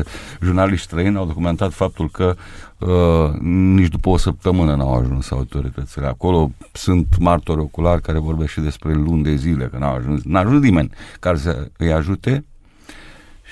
jurnaliști 0.42 0.86
străini 0.86 1.16
au 1.16 1.26
documentat 1.26 1.72
faptul 1.72 2.10
că 2.10 2.36
Uh, 2.78 3.32
nici 3.40 3.88
după 3.88 4.08
o 4.08 4.16
săptămână 4.16 4.74
n-au 4.74 4.94
ajuns 4.94 5.30
autoritățile 5.30 6.06
acolo. 6.06 6.50
Sunt 6.72 7.18
martori 7.18 7.60
oculari 7.60 8.02
care 8.02 8.18
vorbesc 8.18 8.52
și 8.52 8.60
despre 8.60 8.92
luni 8.92 9.22
de 9.22 9.34
zile, 9.34 9.66
că 9.66 9.78
n-au 9.78 9.94
ajuns, 9.94 10.22
n-a 10.22 10.40
ajuns 10.40 10.62
nimeni 10.62 10.90
care 11.20 11.36
să 11.36 11.70
îi 11.76 11.92
ajute. 11.92 12.44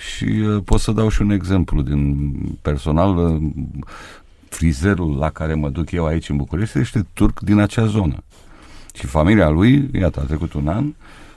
Și 0.08 0.24
uh, 0.24 0.62
pot 0.64 0.80
să 0.80 0.92
dau 0.92 1.08
și 1.08 1.22
un 1.22 1.30
exemplu 1.30 1.82
din 1.82 2.30
personal. 2.62 3.16
Uh, 3.16 3.42
frizerul 4.48 5.16
la 5.16 5.30
care 5.30 5.54
mă 5.54 5.68
duc 5.68 5.90
eu 5.90 6.06
aici 6.06 6.28
în 6.28 6.36
București 6.36 6.78
este 6.78 7.06
turc 7.12 7.40
din 7.40 7.58
acea 7.58 7.86
zonă. 7.86 8.16
Și 8.94 9.06
familia 9.06 9.48
lui, 9.48 9.90
iată, 9.92 10.20
a 10.20 10.24
trecut 10.24 10.52
un 10.52 10.68
an, 10.68 10.94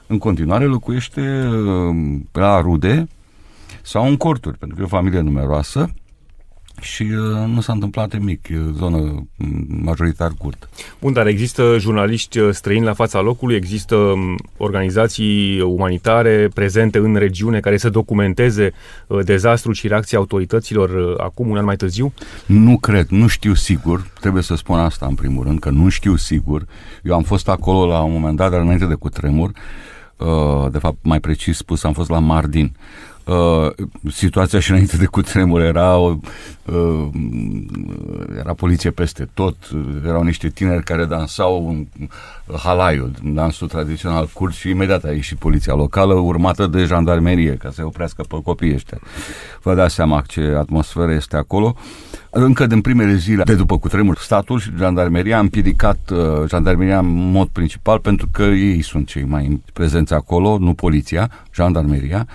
în 0.07 0.17
continuare 0.17 0.65
locuiește 0.65 1.47
uh, 1.47 2.19
la 2.31 2.61
rude 2.61 3.07
sau 3.81 4.07
în 4.07 4.17
corturi, 4.17 4.57
pentru 4.57 4.75
că 4.75 4.81
e 4.81 4.85
o 4.85 4.97
familie 4.97 5.19
numeroasă 5.19 5.89
și 6.81 7.01
uh, 7.01 7.48
nu 7.48 7.62
s-a 7.62 7.74
întâmplat 7.74 8.13
nimic, 8.13 8.48
zonă 8.77 8.98
mm, 8.98 9.65
majoritar 9.67 10.31
curt. 10.38 10.69
Bun, 11.00 11.13
dar 11.13 11.27
există 11.27 11.75
jurnaliști 11.79 12.39
uh, 12.39 12.53
străini 12.53 12.86
la 12.86 12.93
fața 12.93 13.22
locului, 13.22 13.55
există 13.55 13.96
um, 13.96 14.36
organizații 14.57 15.62
umanitare 15.62 16.50
prezente 16.53 16.98
în 16.98 17.15
regiune 17.15 17.60
care 17.60 17.77
să 17.77 17.89
documenteze 17.89 18.74
uh, 19.07 19.19
dezastrul 19.24 19.74
și 19.74 19.88
reacția 19.88 20.17
autorităților 20.17 20.89
uh, 20.89 21.13
acum, 21.17 21.50
un 21.50 21.57
an 21.57 21.65
mai 21.65 21.75
târziu? 21.75 22.13
Nu 22.46 22.77
cred, 22.77 23.07
nu 23.07 23.27
știu 23.27 23.53
sigur, 23.53 24.07
trebuie 24.19 24.43
să 24.43 24.55
spun 24.55 24.79
asta 24.79 25.05
în 25.05 25.15
primul 25.15 25.43
rând, 25.43 25.60
că 25.60 25.69
nu 25.69 25.89
știu 25.89 26.15
sigur. 26.15 26.65
Eu 27.03 27.13
am 27.13 27.24
fost 27.24 27.50
acolo 27.50 27.88
la 27.88 28.01
un 28.01 28.12
moment 28.12 28.38
dat, 28.38 28.51
dar 28.51 28.60
înainte 28.60 28.86
de 28.86 28.93
cutremur, 28.93 29.51
uh, 30.17 30.72
de 30.72 30.77
fapt, 30.77 30.98
mai 31.01 31.19
precis 31.19 31.57
spus, 31.57 31.84
am 31.84 31.93
fost 31.93 32.10
la 32.10 32.19
Mardin. 32.19 32.75
Uh, 33.27 33.72
situația 34.12 34.60
și 34.60 34.72
înainte 34.72 34.98
de 34.98 35.05
cutremur 35.05 35.62
era, 35.62 35.98
o, 35.98 36.10
uh, 36.10 36.17
era 36.67 38.47
era 38.47 38.55
poliție 38.55 38.91
peste 38.91 39.29
tot, 39.33 39.55
erau 40.05 40.24
niște 40.24 40.50
tineri 40.50 40.83
care 40.83 41.05
dansau 41.05 41.69
în 41.69 41.88
halaiul, 42.57 43.12
dansul 43.24 43.67
tradițional 43.67 44.29
curt 44.33 44.53
și 44.53 44.69
imediat 44.69 45.03
a 45.03 45.12
ieșit 45.12 45.38
poliția 45.38 45.74
locală, 45.74 46.13
urmată 46.13 46.67
de 46.67 46.83
jandarmerie, 46.83 47.55
ca 47.55 47.69
să 47.71 47.86
oprească 47.86 48.24
pe 48.27 48.39
copiii 48.43 48.74
ăștia. 48.74 49.00
Vă 49.62 49.75
dați 49.75 49.93
seama 49.93 50.24
ce 50.27 50.41
atmosferă 50.57 51.12
este 51.12 51.38
acolo. 51.38 51.75
Încă 52.29 52.65
din 52.65 52.81
primele 52.81 53.15
zile 53.15 53.43
de 53.43 53.55
după 53.55 53.77
cutremur, 53.77 54.17
statul 54.17 54.59
și 54.59 54.71
jandarmeria 54.77 55.38
a 55.38 55.39
împiedicat 55.39 56.09
uh, 56.12 56.50
jandarmeria 56.50 57.00
în 57.00 57.31
mod 57.31 57.47
principal 57.47 58.00
pentru 58.00 58.27
că 58.31 58.43
ei 58.43 58.81
sunt 58.81 59.07
cei 59.07 59.24
mai 59.24 59.62
prezenți 59.74 60.13
acolo, 60.13 60.57
nu 60.57 60.74
poliția, 60.74 61.31
jandarmeria. 61.53 62.27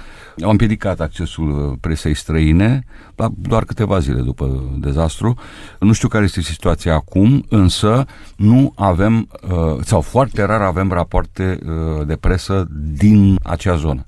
Au 0.43 0.51
împiedicat 0.51 1.01
accesul 1.01 1.71
uh, 1.71 1.79
presei 1.81 2.15
străine 2.15 2.85
la 3.23 3.31
doar 3.37 3.65
câteva 3.65 3.99
zile 3.99 4.21
după 4.21 4.77
dezastru. 4.79 5.35
Nu 5.81 5.93
știu 5.93 6.09
care 6.09 6.25
este 6.25 6.41
situația 6.41 6.95
acum, 6.95 7.45
însă 7.49 8.07
nu 8.37 8.73
avem, 8.77 9.29
uh, 9.43 9.85
sau 9.85 10.01
foarte 10.01 10.43
rar 10.43 10.61
avem 10.61 10.93
rapoarte 10.93 11.59
uh, 11.63 12.07
de 12.07 12.17
presă 12.17 12.67
din 12.97 13.39
acea 13.43 13.77
zonă. 13.77 14.05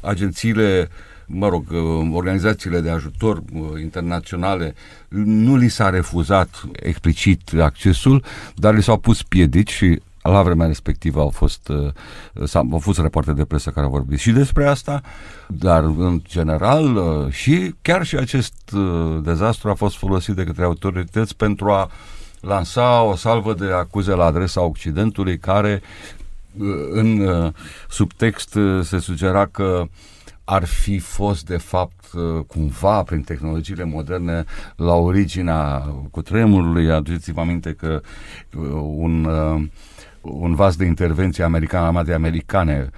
Agențiile 0.00 0.88
mă 1.26 1.48
rog, 1.48 1.64
organizațiile 2.12 2.80
de 2.80 2.90
ajutor 2.90 3.42
internaționale, 3.80 4.74
nu 5.24 5.56
li 5.56 5.68
s-a 5.68 5.90
refuzat 5.90 6.48
explicit 6.72 7.52
accesul, 7.60 8.24
dar 8.54 8.74
li 8.74 8.82
s-au 8.82 8.96
pus 8.96 9.22
piedici 9.22 9.70
și 9.70 10.00
la 10.30 10.42
vremea 10.42 10.66
respectivă 10.66 11.20
au 11.20 11.28
fost, 11.28 11.68
uh, 11.68 12.52
au 12.72 12.78
fost 12.78 12.98
rapoarte 12.98 13.32
de 13.32 13.44
presă 13.44 13.70
care 13.70 13.86
au 13.86 13.92
vorbit 13.92 14.18
și 14.18 14.30
despre 14.30 14.66
asta, 14.66 15.00
dar 15.46 15.84
în 15.84 16.22
general 16.28 16.96
uh, 16.96 17.32
și 17.32 17.74
chiar 17.82 18.04
și 18.04 18.16
acest 18.16 18.72
uh, 18.74 19.18
dezastru 19.22 19.70
a 19.70 19.74
fost 19.74 19.96
folosit 19.96 20.34
de 20.34 20.44
către 20.44 20.64
autorități 20.64 21.36
pentru 21.36 21.70
a 21.70 21.90
lansa 22.40 23.02
o 23.02 23.16
salvă 23.16 23.54
de 23.54 23.72
acuze 23.72 24.14
la 24.14 24.24
adresa 24.24 24.62
Occidentului 24.62 25.38
care 25.38 25.82
în 26.90 27.28
subtext 27.88 28.58
se 28.82 28.98
sugera 28.98 29.46
că 29.46 29.88
ar 30.44 30.64
fi 30.64 30.98
fost 30.98 31.46
de 31.46 31.56
fapt 31.56 32.04
cumva 32.46 33.02
prin 33.02 33.20
tehnologiile 33.20 33.84
moderne 33.84 34.44
la 34.76 34.94
originea 34.94 35.94
cutremurului. 36.10 36.90
Aduceți-vă 36.90 37.40
aminte 37.40 37.72
că 37.72 38.00
un 38.96 39.28
un 40.20 40.54
vas 40.54 40.76
de 40.76 40.84
intervenție 40.84 41.44
american, 41.44 41.84
armatei 41.84 42.14
americane, 42.14 42.90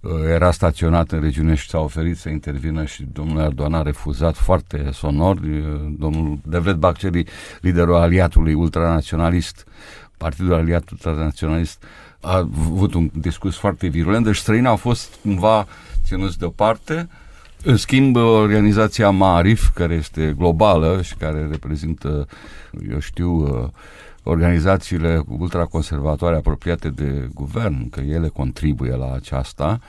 uh, 0.00 0.10
era 0.34 0.50
staționat 0.50 1.10
în 1.10 1.20
regiune 1.20 1.54
și 1.54 1.68
s-a 1.68 1.78
oferit 1.78 2.16
să 2.16 2.28
intervină 2.28 2.84
și 2.84 3.06
domnul 3.12 3.42
Erdogan 3.42 3.74
a 3.74 3.82
refuzat 3.82 4.36
foarte 4.36 4.90
sonor. 4.92 5.36
Uh, 5.36 5.60
domnul 5.98 6.38
Devlet 6.44 6.76
Bacceli, 6.76 7.26
liderul 7.60 7.94
aliatului 7.94 8.54
ultranaționalist, 8.54 9.66
Partidul 10.16 10.54
Aliat 10.54 10.90
Ultranaționalist, 10.90 11.84
a 12.20 12.36
avut 12.36 12.94
un 12.94 13.10
discurs 13.14 13.56
foarte 13.56 13.86
virulent, 13.86 14.24
deci 14.24 14.36
străinii 14.36 14.68
au 14.68 14.76
fost 14.76 15.14
cumva 15.22 15.66
ținuți 16.04 16.38
deoparte. 16.38 17.08
În 17.62 17.76
schimb, 17.76 18.16
organizația 18.16 19.10
Marif, 19.10 19.68
care 19.74 19.94
este 19.94 20.34
globală 20.38 21.02
și 21.02 21.14
care 21.14 21.46
reprezintă, 21.50 22.26
eu 22.90 22.98
știu, 22.98 23.30
uh, 23.30 23.68
organizațiile 24.28 25.22
ultraconservatoare 25.38 26.36
apropiate 26.36 26.88
de 26.88 27.28
guvern, 27.34 27.90
că 27.90 28.00
ele 28.00 28.28
contribuie 28.28 28.96
la 28.96 29.12
aceasta, 29.12 29.80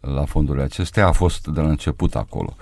la 0.00 0.24
fondurile 0.24 0.64
acestea, 0.64 1.06
a 1.06 1.12
fost 1.12 1.46
de 1.46 1.60
la 1.60 1.68
început 1.68 2.14
acolo. 2.14 2.56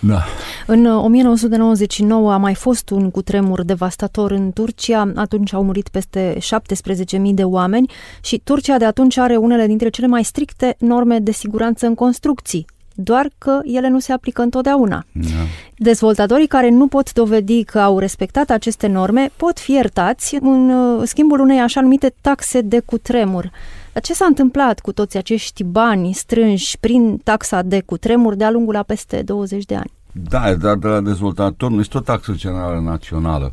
Da. 0.00 0.24
În 0.66 0.86
1999 0.86 2.32
a 2.32 2.36
mai 2.36 2.54
fost 2.54 2.90
un 2.90 3.10
cutremur 3.10 3.62
devastator 3.62 4.30
în 4.30 4.52
Turcia, 4.52 5.12
atunci 5.14 5.52
au 5.52 5.64
murit 5.64 5.88
peste 5.88 6.38
17.000 6.38 7.18
de 7.22 7.44
oameni 7.44 7.90
și 8.22 8.40
Turcia 8.44 8.76
de 8.76 8.84
atunci 8.84 9.16
are 9.16 9.36
unele 9.36 9.66
dintre 9.66 9.88
cele 9.88 10.06
mai 10.06 10.24
stricte 10.24 10.76
norme 10.78 11.18
de 11.18 11.32
siguranță 11.32 11.86
în 11.86 11.94
construcții 11.94 12.66
doar 12.96 13.30
că 13.38 13.60
ele 13.64 13.88
nu 13.88 13.98
se 13.98 14.12
aplică 14.12 14.42
întotdeauna. 14.42 15.04
Da. 15.12 15.28
Dezvoltatorii 15.76 16.46
care 16.46 16.70
nu 16.70 16.86
pot 16.86 17.12
dovedi 17.12 17.64
că 17.64 17.80
au 17.80 17.98
respectat 17.98 18.50
aceste 18.50 18.86
norme 18.86 19.30
pot 19.36 19.58
fi 19.58 19.72
iertați 19.72 20.36
în 20.40 20.70
uh, 20.70 21.02
schimbul 21.04 21.40
unei 21.40 21.60
așa 21.60 21.80
numite 21.80 22.14
taxe 22.20 22.60
de 22.60 22.80
cutremur. 22.80 23.50
Dar 23.92 24.02
ce 24.02 24.14
s-a 24.14 24.24
întâmplat 24.24 24.80
cu 24.80 24.92
toți 24.92 25.16
acești 25.16 25.64
bani 25.64 26.12
strânși 26.12 26.78
prin 26.78 27.16
taxa 27.24 27.62
de 27.62 27.80
cutremur 27.80 28.34
de-a 28.34 28.50
lungul 28.50 28.76
a 28.76 28.82
peste 28.82 29.22
20 29.22 29.64
de 29.64 29.74
ani? 29.74 29.92
Da, 30.12 30.54
dar 30.54 30.76
de 30.76 30.86
la 30.86 31.00
dezvoltator 31.00 31.70
nu 31.70 31.80
este 31.80 31.96
o 31.96 32.00
taxă 32.00 32.32
generală 32.36 32.80
națională. 32.80 33.52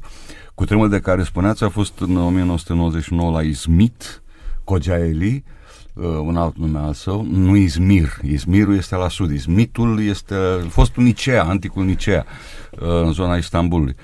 Cutremurul 0.56 0.92
de 0.92 1.00
care 1.00 1.24
spuneați 1.24 1.64
a 1.64 1.70
fost 1.70 2.00
în 2.00 2.18
1999 2.18 3.32
la 3.32 3.42
Izmit, 3.42 4.22
Kocaeli, 4.64 5.44
uh, 5.46 5.63
un 6.02 6.36
alt 6.38 6.58
nume 6.58 6.80
al 6.80 6.94
său, 6.94 7.28
nu 7.32 7.56
Izmir. 7.56 8.10
Izmirul 8.24 8.76
este 8.76 8.96
la 8.96 9.10
sud. 9.10 9.32
Izmitul 9.32 10.04
este 10.04 10.36
fostul 10.70 11.04
Nicea, 11.04 11.44
anticul 11.44 11.86
Nicea, 11.86 12.26
uh, 12.72 12.80
în 12.80 13.12
zona 13.12 13.36
Istanbulului. 13.36 13.96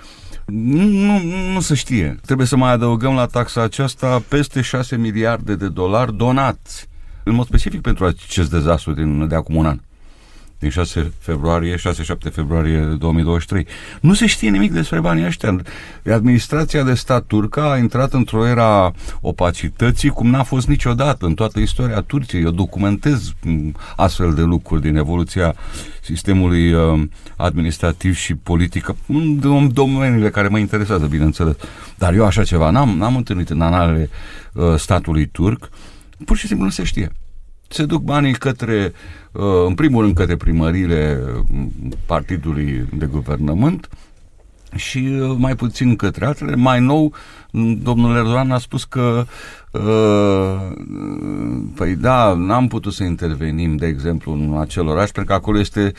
Nu, 0.46 0.84
nu, 0.84 1.20
nu 1.54 1.60
se 1.60 1.76
știe. 1.76 2.20
Trebuie 2.26 2.48
să 2.48 2.58
mai 2.58 2.72
adăugăm 2.72 3.14
la 3.14 3.26
taxa 3.26 3.62
aceasta 3.62 4.24
peste 4.28 4.62
6 4.62 4.98
miliarde 4.98 5.56
de 5.56 5.68
dolari 5.68 6.16
donați, 6.16 6.88
în 7.24 7.34
mod 7.34 7.46
specific 7.46 7.82
pentru 7.82 8.06
acest 8.06 8.50
dezastru 8.50 8.94
din, 8.94 9.28
de 9.28 9.36
acum 9.36 9.56
un 9.56 9.66
an 9.66 9.80
din 10.60 10.70
6 10.70 11.14
februarie, 11.20 11.76
6-7 11.76 11.80
februarie 12.32 12.80
2023. 12.80 13.68
Nu 14.02 14.14
se 14.14 14.26
știe 14.26 14.50
nimic 14.50 14.72
despre 14.72 15.00
banii 15.00 15.26
ăștia. 15.26 15.62
Administrația 16.12 16.84
de 16.84 16.94
stat 16.94 17.24
turcă 17.24 17.62
a 17.62 17.78
intrat 17.78 18.14
într-o 18.14 18.48
era 18.48 18.94
opacității 19.22 20.10
cum 20.10 20.30
n-a 20.30 20.44
fost 20.44 20.68
niciodată 20.68 21.26
în 21.26 21.34
toată 21.34 21.60
istoria 21.60 22.02
Turciei. 22.02 22.44
Eu 22.44 22.52
documentez 22.52 23.34
mm, 23.44 23.76
astfel 23.96 24.34
de 24.34 24.42
lucruri 24.42 24.82
din 24.82 24.96
evoluția 24.96 25.56
sistemului 26.02 26.74
uh, 26.74 27.02
administrativ 27.36 28.16
și 28.16 28.36
politic 28.36 28.96
în 29.08 29.74
domeniile 29.74 30.30
care 30.30 30.48
mă 30.48 30.58
interesează, 30.58 31.06
bineînțeles. 31.06 31.56
Dar 31.96 32.14
eu 32.14 32.26
așa 32.26 32.44
ceva 32.44 32.70
n-am, 32.70 32.98
n-am 32.98 33.16
întâlnit 33.16 33.50
în 33.50 33.62
analele 33.62 34.10
uh, 34.54 34.76
statului 34.76 35.26
turc. 35.26 35.70
Pur 36.26 36.38
și 36.38 36.48
simplu 36.48 36.66
nu 36.66 36.72
se 36.72 36.84
știe 36.84 37.12
se 37.70 37.86
duc 37.86 38.02
banii 38.02 38.34
către, 38.34 38.94
uh, 39.32 39.44
în 39.66 39.76
primul 39.76 40.02
rând, 40.02 40.16
către 40.16 40.36
primările 40.36 41.22
partidului 42.06 42.88
de 42.94 43.06
guvernământ 43.06 43.90
și 44.76 44.98
uh, 44.98 45.36
mai 45.38 45.56
puțin 45.56 45.96
către 45.96 46.26
altele. 46.26 46.56
Mai 46.56 46.80
nou, 46.80 47.14
domnul 47.82 48.16
Erdogan 48.16 48.52
a 48.52 48.58
spus 48.58 48.84
că 48.84 49.26
uh, 49.72 50.72
păi 51.76 51.96
da, 51.96 52.34
n-am 52.34 52.68
putut 52.68 52.94
să 52.94 53.04
intervenim, 53.04 53.76
de 53.76 53.88
exemplu, 53.88 54.32
în 54.32 54.58
acel 54.60 54.88
oraș, 54.88 55.10
pentru 55.10 55.34
că 55.34 55.34
acolo 55.34 55.60
este 55.60 55.94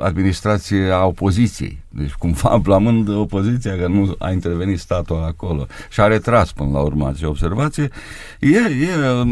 administrație 0.00 0.90
a 0.90 1.04
opoziției. 1.04 1.78
Deci, 1.88 2.12
cumva, 2.12 2.58
blamând 2.62 3.08
opoziția 3.08 3.76
că 3.76 3.86
nu 3.86 4.14
a 4.18 4.30
intervenit 4.30 4.78
statul 4.78 5.22
acolo 5.22 5.66
și 5.90 6.00
a 6.00 6.06
retras 6.06 6.52
până 6.52 6.70
la 6.70 6.80
urmă 6.80 7.08
acea 7.08 7.28
observație, 7.28 7.90
e, 8.40 8.56
e 8.56 9.24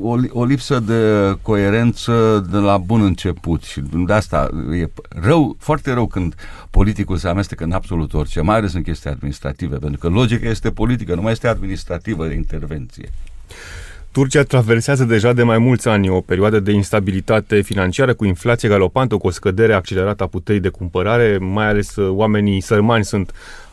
o, 0.00 0.16
o 0.30 0.44
lipsă 0.44 0.80
de 0.80 1.34
coerență 1.42 2.46
de 2.50 2.56
la 2.56 2.78
bun 2.78 3.02
început 3.02 3.62
și 3.62 3.80
de 4.06 4.12
asta 4.12 4.50
e 4.72 4.88
rău, 5.08 5.56
foarte 5.58 5.92
rău 5.92 6.06
când 6.06 6.34
politicul 6.70 7.16
se 7.16 7.28
amestecă 7.28 7.64
în 7.64 7.72
absolut 7.72 8.14
orice, 8.14 8.40
mai 8.40 8.56
ales 8.56 8.72
în 8.72 8.82
chestii 8.82 9.10
administrative, 9.10 9.76
pentru 9.76 9.98
că 9.98 10.08
logica 10.08 10.48
este 10.48 10.70
politică, 10.70 11.14
nu 11.14 11.22
mai 11.22 11.32
este 11.32 11.48
administrativă 11.48 12.26
de 12.26 12.34
intervenție. 12.34 13.10
Turcia 14.16 14.42
traversează 14.42 15.04
deja 15.04 15.32
de 15.32 15.42
mai 15.42 15.58
mulți 15.58 15.88
ani 15.88 16.08
o 16.08 16.20
perioadă 16.20 16.60
de 16.60 16.72
instabilitate 16.72 17.60
financiară 17.60 18.14
cu 18.14 18.24
inflație 18.24 18.68
galopantă, 18.68 19.16
cu 19.16 19.26
o 19.26 19.30
scădere 19.30 19.72
accelerată 19.72 20.22
a 20.22 20.26
puterii 20.26 20.60
de 20.60 20.68
cumpărare, 20.68 21.38
mai 21.38 21.66
ales 21.66 21.96
uh, 21.96 22.10
oamenii 22.10 22.60
sărmani 22.60 23.04
sunt 23.04 23.32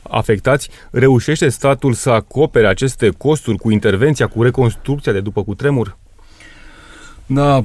afectați. 0.10 0.70
Reușește 0.92 1.50
statul 1.50 1.94
să 1.94 2.10
acopere 2.10 2.68
aceste 2.68 3.10
costuri 3.10 3.58
cu 3.58 3.72
intervenția, 3.72 4.28
cu 4.28 4.44
reconstrucția 4.44 5.12
de 5.12 5.20
după 5.20 5.44
cutremur? 5.44 5.98
Da, 7.26 7.62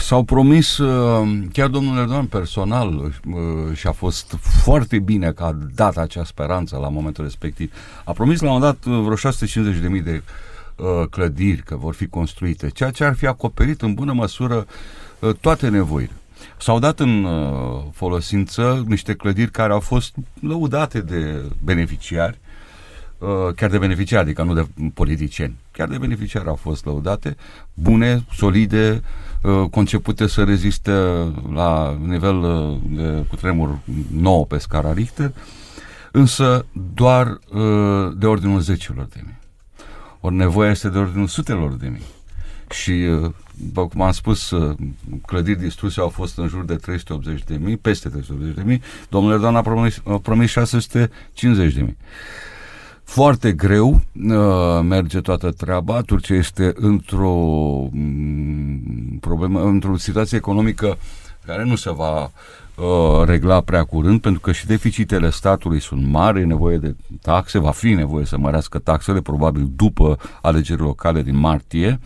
s-au 0.00 0.22
promis, 0.22 0.78
uh, 0.78 1.28
chiar 1.52 1.68
domnul 1.68 1.98
Erdogan 1.98 2.26
personal 2.26 2.88
uh, 2.94 3.76
și 3.76 3.86
a 3.86 3.92
fost 3.92 4.36
foarte 4.62 4.98
bine 4.98 5.32
că 5.32 5.42
a 5.42 5.56
dat 5.74 5.96
acea 5.96 6.24
speranță 6.24 6.76
la 6.80 6.88
momentul 6.88 7.24
respectiv. 7.24 7.72
A 8.04 8.12
promis 8.12 8.40
la 8.40 8.52
un 8.52 8.58
moment 8.58 8.78
dat 8.84 8.94
vreo 8.94 9.32
650.000 9.96 10.02
de 10.04 10.22
Uh, 10.82 11.06
clădiri, 11.10 11.62
că 11.62 11.76
vor 11.76 11.94
fi 11.94 12.06
construite, 12.06 12.68
ceea 12.68 12.90
ce 12.90 13.04
ar 13.04 13.14
fi 13.14 13.26
acoperit 13.26 13.82
în 13.82 13.94
bună 13.94 14.12
măsură 14.12 14.66
uh, 15.18 15.34
toate 15.40 15.68
nevoile. 15.68 16.10
S-au 16.58 16.78
dat 16.78 17.00
în 17.00 17.24
uh, 17.24 17.82
folosință 17.92 18.84
niște 18.86 19.14
clădiri 19.14 19.50
care 19.50 19.72
au 19.72 19.80
fost 19.80 20.14
lăudate 20.40 21.00
de 21.00 21.42
beneficiari, 21.64 22.38
chiar 23.56 23.70
de 23.70 23.78
beneficiari, 23.78 24.22
adică 24.22 24.42
nu 24.42 24.54
de 24.54 24.66
politicieni, 24.94 25.54
chiar 25.70 25.88
de 25.88 25.98
beneficiari 25.98 26.48
au 26.48 26.54
fost 26.54 26.84
lăudate, 26.84 27.36
bune, 27.74 28.24
solide, 28.34 29.02
concepute 29.70 30.26
să 30.26 30.44
reziste 30.44 30.92
la 31.52 31.98
nivel 32.06 32.40
de 32.88 33.24
cutremur 33.28 33.78
nou 34.10 34.44
pe 34.44 34.58
scara 34.58 34.92
Richter, 34.92 35.32
însă 36.12 36.66
doar 36.94 37.26
uh, 37.26 38.12
de 38.16 38.26
ordinul 38.26 38.60
zecilor 38.60 39.04
de 39.04 39.20
mii. 39.24 39.40
Ori 40.24 40.34
nevoia 40.34 40.70
este 40.70 40.88
de 40.88 40.98
ordinul 40.98 41.26
sutelor 41.26 41.72
de 41.72 41.88
mii. 41.88 42.06
Și, 42.70 42.90
uh, 43.74 43.86
cum 43.88 44.00
am 44.00 44.12
spus, 44.12 44.50
uh, 44.50 44.76
clădiri 45.26 45.58
distruse 45.58 46.00
au 46.00 46.08
fost 46.08 46.38
în 46.38 46.48
jur 46.48 46.64
de 46.64 46.74
380 46.74 47.44
de 47.44 47.58
mii, 47.60 47.76
peste 47.76 48.08
380 48.08 48.54
de 48.54 48.62
mii. 48.64 48.82
Domnul 49.08 49.32
Erdogan 49.32 49.56
a 49.56 49.62
promis, 49.62 50.00
a 50.04 50.18
promis 50.18 50.50
650 50.50 51.72
de 51.72 51.80
mii. 51.80 51.96
Foarte 53.04 53.52
greu 53.52 53.90
uh, 53.90 54.80
merge 54.82 55.20
toată 55.20 55.50
treaba. 55.50 56.00
Turcia 56.00 56.34
este 56.34 56.72
într-o 56.76 57.34
mm, 57.90 59.18
problemă, 59.20 59.62
într-o 59.64 59.96
situație 59.96 60.36
economică 60.36 60.98
care 61.46 61.64
nu 61.64 61.76
se 61.76 61.92
va 61.92 62.22
uh, 62.22 63.24
regla 63.24 63.60
prea 63.60 63.84
curând, 63.84 64.20
pentru 64.20 64.40
că 64.40 64.52
și 64.52 64.66
deficitele 64.66 65.30
statului 65.30 65.80
sunt 65.80 66.06
mari, 66.06 66.40
e 66.40 66.44
nevoie 66.44 66.76
de 66.76 66.96
taxe, 67.22 67.58
va 67.58 67.70
fi 67.70 67.88
nevoie 67.88 68.24
să 68.24 68.38
mărească 68.38 68.78
taxele, 68.78 69.20
probabil 69.20 69.70
după 69.76 70.18
alegerile 70.42 70.86
locale 70.86 71.22
din 71.22 71.36
martie. 71.36 72.00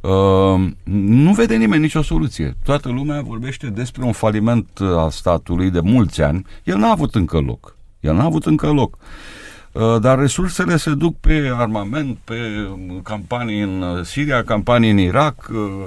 Uh, 0.00 0.70
nu 0.92 1.32
vede 1.32 1.56
nimeni 1.56 1.82
nicio 1.82 2.02
soluție. 2.02 2.56
Toată 2.64 2.88
lumea 2.88 3.20
vorbește 3.20 3.66
despre 3.66 4.04
un 4.04 4.12
faliment 4.12 4.68
al 4.80 5.10
statului 5.10 5.70
de 5.70 5.80
mulți 5.80 6.22
ani. 6.22 6.46
El 6.64 6.76
n-a 6.76 6.90
avut 6.90 7.14
încă 7.14 7.38
loc. 7.38 7.76
El 8.00 8.14
n-a 8.14 8.24
avut 8.24 8.46
încă 8.46 8.66
loc. 8.66 8.94
Uh, 8.94 9.06
Uh, 9.72 10.00
dar 10.00 10.18
resursele 10.18 10.76
se 10.76 10.94
duc 10.94 11.20
pe 11.20 11.52
armament, 11.56 12.18
pe 12.24 12.68
campanii 13.02 13.60
în 13.60 14.04
Siria, 14.04 14.44
campanii 14.44 14.90
în 14.90 14.98
Irak, 14.98 15.48
uh, 15.52 15.84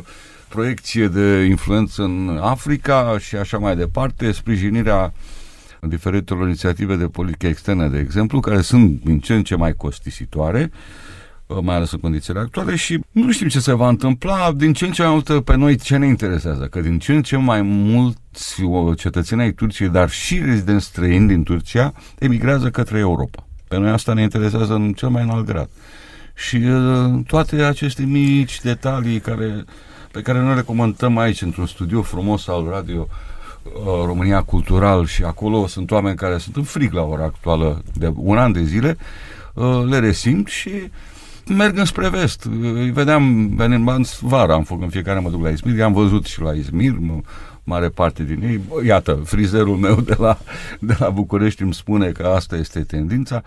proiecție 0.52 1.08
de 1.08 1.44
influență 1.50 2.04
în 2.04 2.40
Africa 2.42 3.18
și 3.20 3.36
așa 3.36 3.58
mai 3.58 3.76
departe, 3.76 4.32
sprijinirea 4.32 5.14
diferitelor 5.80 6.46
inițiative 6.46 6.96
de 6.96 7.06
politică 7.06 7.48
externă, 7.48 7.88
de 7.88 8.00
exemplu, 8.00 8.40
care 8.40 8.62
sunt 8.62 9.04
din 9.04 9.20
ce 9.20 9.34
în 9.34 9.44
ce 9.44 9.56
mai 9.56 9.74
costisitoare, 9.74 10.72
uh, 11.46 11.58
mai 11.62 11.76
ales 11.76 11.92
în 11.92 12.00
condițiile 12.00 12.40
actuale 12.40 12.76
și 12.76 13.00
nu 13.12 13.32
știm 13.32 13.48
ce 13.48 13.60
se 13.60 13.74
va 13.74 13.88
întâmpla, 13.88 14.52
din 14.52 14.74
ce 14.74 14.86
în 14.86 14.92
ce 14.92 15.04
mai 15.04 15.12
mult 15.12 15.44
pe 15.44 15.56
noi 15.56 15.76
ce 15.76 15.98
ne 15.98 16.08
interesează, 16.08 16.66
că 16.66 16.80
din 16.82 17.00
ce 17.00 17.14
în 17.14 17.22
ce 17.22 17.38
mai 17.38 17.62
mulți 17.62 18.62
cetățeni 18.96 19.42
ai 19.42 19.52
Turciei, 19.52 19.90
dar 19.90 20.10
și 20.10 20.42
rezidenți 20.46 20.86
străini 20.86 21.28
din 21.28 21.44
Turcia, 21.44 21.94
emigrează 22.20 22.70
către 22.70 23.00
Europa. 23.00 23.48
Pe 23.68 23.78
noi 23.78 23.90
asta 23.90 24.14
ne 24.14 24.22
interesează 24.22 24.74
în 24.74 24.94
cel 24.94 25.10
mai 25.10 25.24
înalt 25.24 25.46
grad. 25.46 25.70
Și 26.36 26.56
uh, 26.56 27.24
toate 27.28 27.64
aceste 27.64 28.04
mici 28.04 28.62
detalii 28.62 29.20
care, 29.20 29.66
pe 30.12 30.22
care 30.22 30.40
noi 30.40 30.56
le 30.56 30.62
comentăm 30.62 31.18
aici, 31.18 31.42
într-un 31.42 31.66
studio 31.66 32.02
frumos 32.02 32.48
al 32.48 32.68
Radio 32.70 33.08
uh, 33.64 33.72
România 34.06 34.42
Cultural 34.42 35.06
și 35.06 35.24
acolo 35.24 35.68
sunt 35.68 35.92
oameni 35.92 36.16
care 36.16 36.38
sunt 36.38 36.56
în 36.56 36.64
frig 36.64 36.94
la 36.94 37.02
ora 37.02 37.24
actuală 37.24 37.84
de 37.94 38.12
un 38.16 38.38
an 38.38 38.52
de 38.52 38.64
zile, 38.64 38.98
uh, 39.54 39.84
le 39.86 40.00
resimt 40.00 40.48
și 40.48 40.72
merg 41.48 41.78
înspre 41.78 42.10
vest. 42.10 42.48
Îi 42.62 42.92
vedeam 42.92 43.56
venind 43.56 44.08
vara, 44.20 44.54
am 44.54 44.64
făcut 44.64 44.84
în 44.84 44.90
fiecare 44.90 45.20
mă 45.20 45.30
duc 45.30 45.44
la 45.44 45.50
Izmir, 45.50 45.76
i-am 45.76 45.94
văzut 45.94 46.26
și 46.26 46.42
la 46.42 46.52
Izmir, 46.52 46.98
mare 47.64 47.90
parte 47.90 48.24
din 48.24 48.44
ei. 48.44 48.86
Iată, 48.86 49.14
frizerul 49.14 49.76
meu 49.76 50.02
de 50.02 50.16
la, 50.20 50.38
de 50.80 50.96
la 51.00 51.10
București 51.10 51.62
îmi 51.62 51.74
spune 51.74 52.12
că 52.12 52.28
asta 52.28 52.56
este 52.56 52.84
tendința. 52.84 53.44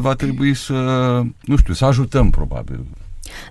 Va 0.00 0.14
trebui 0.14 0.54
să, 0.54 0.74
nu 1.40 1.56
știu, 1.56 1.74
să 1.74 1.84
ajutăm 1.84 2.30
probabil 2.30 2.80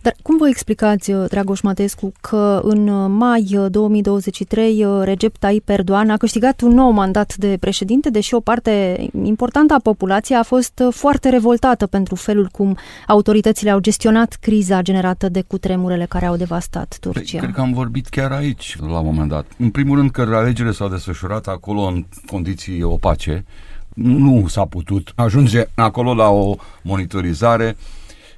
dar 0.02 0.16
cum 0.22 0.38
vă 0.38 0.48
explicați, 0.48 1.12
uh, 1.12 1.26
Dragoș 1.30 1.62
Matescu, 1.62 2.12
că 2.22 2.62
în 2.64 2.88
uh, 2.88 3.10
mai 3.10 3.58
2023 3.70 4.86
uh, 4.86 5.02
Recep 5.04 5.38
Tayyip 5.38 5.70
Erdogan 5.70 6.10
a 6.10 6.18
câștigat 6.18 6.62
un 6.62 6.74
nou 6.74 6.92
mandat 6.92 7.36
de 7.36 7.58
președinte, 7.60 8.10
deși 8.10 8.34
o 8.34 8.40
parte 8.40 9.08
importantă 9.24 9.74
a 9.74 9.80
populației 9.80 10.38
a 10.38 10.44
fost 10.44 10.84
foarte 10.90 11.30
revoltată 11.30 11.86
pentru 11.86 12.16
felul 12.16 12.48
cum 12.52 12.78
autoritățile 13.08 13.70
au 13.70 13.80
gestionat 13.80 14.38
criza 14.42 14.82
generată 14.82 15.30
de 15.30 15.42
cutremurele 15.42 16.06
care 16.06 16.26
au 16.26 16.36
devastat 16.36 16.98
Turcia? 17.00 17.22
Păi, 17.32 17.40
cred 17.40 17.54
că 17.54 17.62
am 17.62 17.74
vorbit 17.74 18.08
chiar 18.08 18.32
aici, 18.32 18.78
la 18.80 19.00
un 19.00 19.06
moment 19.06 19.30
dat. 19.30 19.46
În 19.58 19.70
primul 19.70 19.98
rând 19.98 20.12
că 20.12 20.22
alegerile 20.22 20.74
s-au 20.74 20.90
desfășurat 20.90 21.48
acolo 21.48 21.82
în 21.82 22.06
condiții 22.26 22.84
opace, 22.84 23.46
nu 23.94 24.48
s-a 24.48 24.66
putut 24.66 25.12
ajunge 25.16 25.66
acolo 25.76 26.14
la 26.14 26.30
o 26.30 26.56
monitorizare 26.82 27.78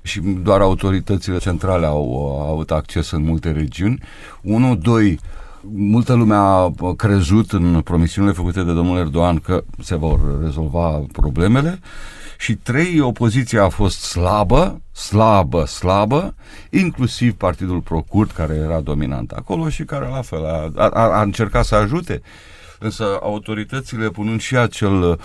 și 0.01 0.19
doar 0.19 0.61
autoritățile 0.61 1.37
centrale 1.37 1.85
au, 1.85 2.39
au 2.39 2.51
avut 2.51 2.71
acces 2.71 3.11
în 3.11 3.23
multe 3.23 3.51
regiuni. 3.51 4.01
Unu, 4.41 4.75
doi, 4.75 5.19
multă 5.61 6.13
lume 6.13 6.35
a 6.35 6.73
crezut 6.97 7.51
în 7.51 7.81
promisiunile 7.81 8.33
făcute 8.33 8.63
de 8.63 8.73
domnul 8.73 8.97
Erdogan 8.97 9.37
că 9.39 9.63
se 9.79 9.95
vor 9.95 10.19
rezolva 10.41 11.03
problemele 11.11 11.79
și 12.37 12.55
trei, 12.55 12.99
opoziția 12.99 13.63
a 13.63 13.69
fost 13.69 13.99
slabă, 13.99 14.81
slabă, 14.91 15.65
slabă, 15.65 16.35
inclusiv 16.69 17.33
Partidul 17.33 17.79
Procurt, 17.79 18.31
care 18.31 18.53
era 18.55 18.79
dominant 18.79 19.31
acolo 19.31 19.69
și 19.69 19.83
care 19.83 20.07
la 20.07 20.21
fel 20.21 20.45
a, 20.45 20.89
a, 20.89 20.89
a 20.89 21.21
încercat 21.21 21.65
să 21.65 21.75
ajute 21.75 22.21
însă 22.79 23.19
autoritățile 23.21 24.09
punând 24.09 24.41
și 24.41 24.57
acel 24.57 25.01
uh, 25.01 25.17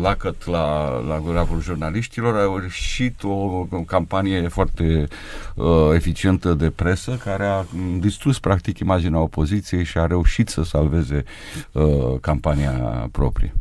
lacăt 0.00 0.46
la, 0.46 0.98
la 1.08 1.20
gurabul 1.20 1.60
jurnaliștilor 1.60 2.36
au 2.36 2.58
reușit 2.58 3.22
o, 3.22 3.28
o 3.28 3.64
campanie 3.86 4.48
foarte 4.48 5.08
uh, 5.54 5.66
eficientă 5.94 6.54
de 6.54 6.70
presă 6.70 7.18
care 7.24 7.44
a 7.44 7.64
distrus 7.98 8.38
practic 8.38 8.78
imaginea 8.78 9.20
opoziției 9.20 9.84
și 9.84 9.98
a 9.98 10.06
reușit 10.06 10.48
să 10.48 10.62
salveze 10.62 11.24
uh, 11.72 12.14
campania 12.20 13.08
proprie. 13.12 13.54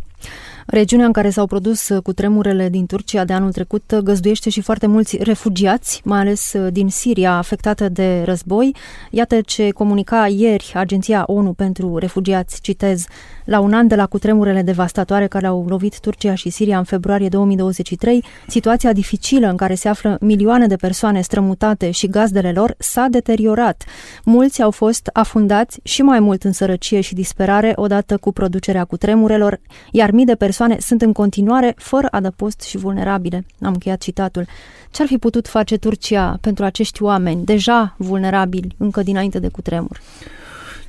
Regiunea 0.72 1.06
în 1.06 1.12
care 1.12 1.30
s-au 1.30 1.46
produs 1.46 1.90
uh, 1.90 2.02
cu 2.02 2.14
tremurele 2.14 2.70
din 2.70 2.86
Turcia 2.86 3.26
de 3.26 3.34
anul 3.34 3.52
trecut 3.52 3.92
uh, 3.92 4.00
găzduiește 4.00 4.50
și 4.50 4.62
foarte 4.62 4.88
mulți 4.88 5.18
refugiați, 5.22 6.02
mai 6.04 6.20
ales 6.20 6.54
uh, 6.54 6.72
din 6.72 6.90
Siria, 6.90 7.34
afectată 7.34 7.90
de 7.90 8.22
război. 8.26 8.76
Iată 9.10 9.42
ce 9.42 9.70
comunica 9.70 10.28
ieri 10.28 10.72
Agenția 10.76 11.24
ONU 11.26 11.54
pentru 11.54 11.98
Refugiați, 11.98 12.62
citez, 12.62 13.06
la 13.46 13.60
un 13.60 13.74
an 13.74 13.88
de 13.88 13.96
la 13.96 14.06
cutremurele 14.06 14.62
devastatoare 14.62 15.28
care 15.28 15.48
au 15.48 15.66
lovit 15.68 16.00
Turcia 16.00 16.36
și 16.36 16.50
Siria 16.50 16.78
în 16.78 16.84
februarie 16.84 17.30
2023, 17.30 18.24
situația 18.48 18.94
dificilă 18.94 19.50
în 19.50 19.58
care 19.58 19.76
se 19.76 19.88
află 19.88 20.18
milioane 20.22 20.68
de 20.68 20.76
persoane 20.76 21.22
strămutate 21.22 21.92
și 21.92 22.08
gazdele 22.08 22.52
lor 22.52 22.76
s-a 22.78 23.08
deteriorat. 23.10 23.84
Mulți 24.24 24.62
au 24.62 24.72
fost 24.72 25.10
afundați 25.14 25.80
și 25.84 26.02
mai 26.02 26.20
mult 26.20 26.44
în 26.44 26.52
sărăcie 26.52 27.02
și 27.02 27.14
disperare 27.14 27.74
odată 27.76 28.18
cu 28.18 28.32
producerea 28.32 28.86
cutremurelor, 28.86 29.60
iar 29.92 30.12
mii 30.12 30.26
de 30.26 30.36
persoane 30.36 30.58
sunt 30.80 31.02
în 31.02 31.12
continuare 31.12 31.74
fără 31.78 32.08
adăpost 32.12 32.62
și 32.62 32.78
vulnerabile. 32.78 33.46
Am 33.62 33.72
încheiat 33.72 34.02
citatul. 34.02 34.46
Ce 34.92 35.02
ar 35.02 35.08
fi 35.08 35.18
putut 35.18 35.48
face 35.48 35.78
Turcia 35.78 36.38
pentru 36.42 36.64
acești 36.64 37.04
oameni 37.04 37.46
deja 37.46 37.96
vulnerabili 37.98 38.76
încă 38.78 39.04
dinainte 39.04 39.40
de 39.40 39.48
cutremur? 39.48 40.02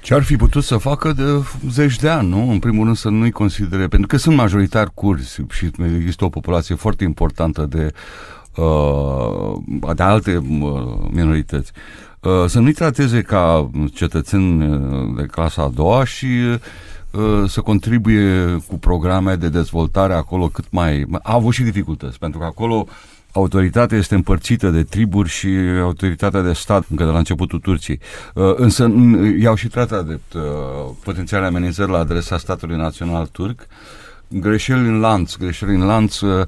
Ce 0.00 0.14
ar 0.14 0.22
fi 0.22 0.37
putut 0.37 0.64
să 0.64 0.76
facă 0.76 1.12
de 1.12 1.22
zeci 1.70 1.96
de 1.96 2.09
ani, 2.09 2.28
nu? 2.28 2.50
În 2.50 2.59
primul 2.59 2.85
rând 2.85 2.96
să 2.96 3.09
nu-i 3.09 3.30
considere, 3.30 3.87
pentru 3.87 4.06
că 4.06 4.16
sunt 4.16 4.37
majoritar 4.37 4.90
curzi 4.94 5.40
și 5.50 5.70
există 5.96 6.24
o 6.24 6.28
populație 6.28 6.74
foarte 6.74 7.04
importantă 7.04 7.66
de, 7.66 7.92
uh, 8.56 9.94
de 9.94 10.02
alte 10.02 10.37
uh, 10.37 11.09
minorități. 11.11 11.72
Uh, 12.20 12.44
să 12.46 12.59
nu-i 12.59 12.72
trateze 12.72 13.22
ca 13.22 13.70
cetățeni 13.94 14.59
de 15.16 15.22
clasa 15.22 15.62
a 15.62 15.68
doua 15.68 16.04
și 16.04 16.26
să 17.46 17.61
contribuie 17.61 18.57
cu 18.66 18.79
programe 18.79 19.35
de 19.35 19.49
dezvoltare 19.49 20.12
acolo 20.12 20.49
cât 20.49 20.64
mai... 20.70 21.07
A 21.23 21.35
avut 21.35 21.55
și 21.55 21.62
dificultăți, 21.62 22.18
pentru 22.18 22.38
că 22.38 22.44
acolo 22.44 22.87
autoritatea 23.33 23.99
este 23.99 24.14
împărțită 24.14 24.70
de 24.70 24.83
triburi 24.83 25.29
și 25.29 25.49
autoritatea 25.83 26.40
de 26.40 26.53
stat 26.53 26.85
încă 26.90 27.05
de 27.05 27.11
la 27.11 27.18
începutul 27.18 27.59
Turciei. 27.59 28.01
Uh, 28.35 28.53
însă 28.57 28.92
iau 29.40 29.55
și 29.55 29.68
tratat 29.68 30.07
de 30.07 30.20
uh, 30.35 30.42
potențiale 31.05 31.46
amenințări 31.46 31.90
la 31.90 31.99
adresa 31.99 32.38
statului 32.38 32.77
național 32.77 33.27
turc, 33.27 33.66
greșeli 34.30 34.88
în 34.88 35.00
lanț, 35.00 35.36
greșeli 35.36 35.74
în 35.74 35.86
lanț. 35.86 36.20
Uh, 36.20 36.46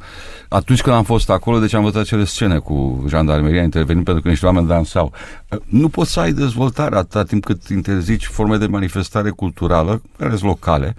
atunci 0.48 0.80
când 0.80 0.96
am 0.96 1.02
fost 1.02 1.30
acolo, 1.30 1.58
deci 1.58 1.74
am 1.74 1.82
văzut 1.82 2.00
acele 2.00 2.24
scene 2.24 2.58
cu 2.58 3.04
jandarmeria 3.08 3.62
intervenind 3.62 4.04
pentru 4.04 4.22
că 4.22 4.28
niște 4.28 4.46
oameni 4.46 4.66
dansau. 4.66 5.12
Nu 5.66 5.88
poți 5.88 6.12
să 6.12 6.20
ai 6.20 6.32
dezvoltare 6.32 6.96
atâta 6.96 7.22
timp 7.22 7.44
cât 7.44 7.68
interzici 7.68 8.26
forme 8.26 8.56
de 8.56 8.66
manifestare 8.66 9.30
culturală, 9.30 10.02
care 10.18 10.30
sunt 10.30 10.42
locale, 10.42 10.96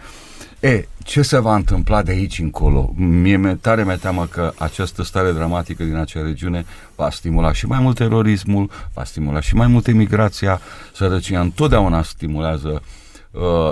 E, 0.63 0.87
ce 1.03 1.21
se 1.21 1.39
va 1.39 1.55
întâmpla 1.55 2.01
de 2.01 2.11
aici 2.11 2.39
încolo? 2.39 2.93
Mie 2.95 3.37
mi 3.37 3.57
tare 3.57 3.83
mi 3.83 3.97
teamă 3.97 4.25
că 4.25 4.53
această 4.57 5.03
stare 5.03 5.31
dramatică 5.31 5.83
din 5.83 5.95
acea 5.95 6.21
regiune 6.21 6.65
va 6.95 7.09
stimula 7.09 7.53
și 7.53 7.65
mai 7.65 7.79
mult 7.79 7.95
terorismul, 7.95 8.69
va 8.93 9.03
stimula 9.03 9.39
și 9.39 9.55
mai 9.55 9.67
mult 9.67 9.87
emigrația, 9.87 10.61
sărăcia 10.93 11.39
întotdeauna 11.39 12.03
stimulează 12.03 12.67
uh, 12.67 12.79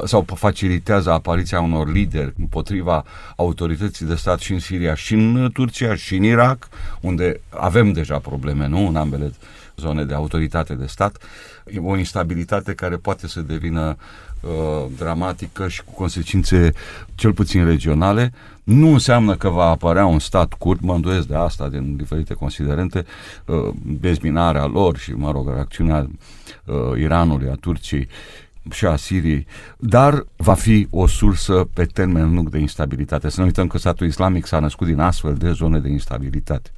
sau 0.04 0.26
facilitează 0.36 1.12
apariția 1.12 1.62
unor 1.62 1.92
lideri 1.92 2.34
împotriva 2.40 3.04
autorității 3.36 4.06
de 4.06 4.16
stat 4.16 4.40
și 4.40 4.52
în 4.52 4.60
Siria, 4.60 4.96
și 4.96 5.14
în 5.14 5.50
Turcia, 5.54 5.96
și 5.96 6.16
în 6.16 6.24
Irak, 6.24 6.68
unde 7.02 7.42
avem 7.50 7.92
deja 7.92 8.18
probleme, 8.18 8.68
nu? 8.68 8.88
În 8.88 8.96
ambele 8.96 9.32
zone 9.82 10.04
de 10.04 10.14
autoritate 10.14 10.74
de 10.74 10.86
stat. 10.86 11.18
E 11.66 11.80
o 11.80 11.98
instabilitate 11.98 12.74
care 12.74 12.96
poate 12.96 13.28
să 13.28 13.42
devină 13.42 13.96
uh, 14.42 14.50
dramatică 14.98 15.68
și 15.68 15.84
cu 15.84 15.92
consecințe 15.92 16.72
cel 17.16 17.34
puțin 17.34 17.66
regionale. 17.66 18.34
Nu 18.64 18.88
înseamnă 18.88 19.36
că 19.36 19.50
va 19.50 19.66
apărea 19.66 20.06
un 20.06 20.20
stat 20.20 20.54
curt, 20.54 20.82
mă 20.82 20.94
îndoiesc 20.94 21.28
de 21.28 21.36
asta 21.36 21.70
din 21.70 21.96
diferite 21.96 22.34
considerente, 22.34 23.06
uh, 23.46 23.74
dezminarea 23.84 24.66
lor 24.66 24.98
și, 24.98 25.12
mă 25.12 25.32
rog, 25.32 25.50
reacțiunea 25.50 26.10
uh, 26.66 27.00
Iranului, 27.00 27.50
a 27.50 27.56
Turciei 27.56 28.08
și 28.70 28.86
a 28.86 28.96
Siriei, 28.96 29.46
dar 29.78 30.26
va 30.36 30.54
fi 30.54 30.88
o 30.90 31.08
sursă 31.08 31.68
pe 31.74 31.86
termen 31.86 32.34
lung 32.34 32.50
de 32.50 32.60
instabilitate. 32.60 33.30
Să 33.30 33.40
nu 33.40 33.46
uităm 33.46 33.68
că 33.68 33.78
statul 33.78 34.08
islamic 34.08 34.46
s-a 34.46 34.60
născut 34.60 34.88
din 34.88 35.00
astfel 35.00 35.34
de 35.34 35.52
zone 35.52 35.80
de 35.80 35.90
instabilitate. 35.90 36.70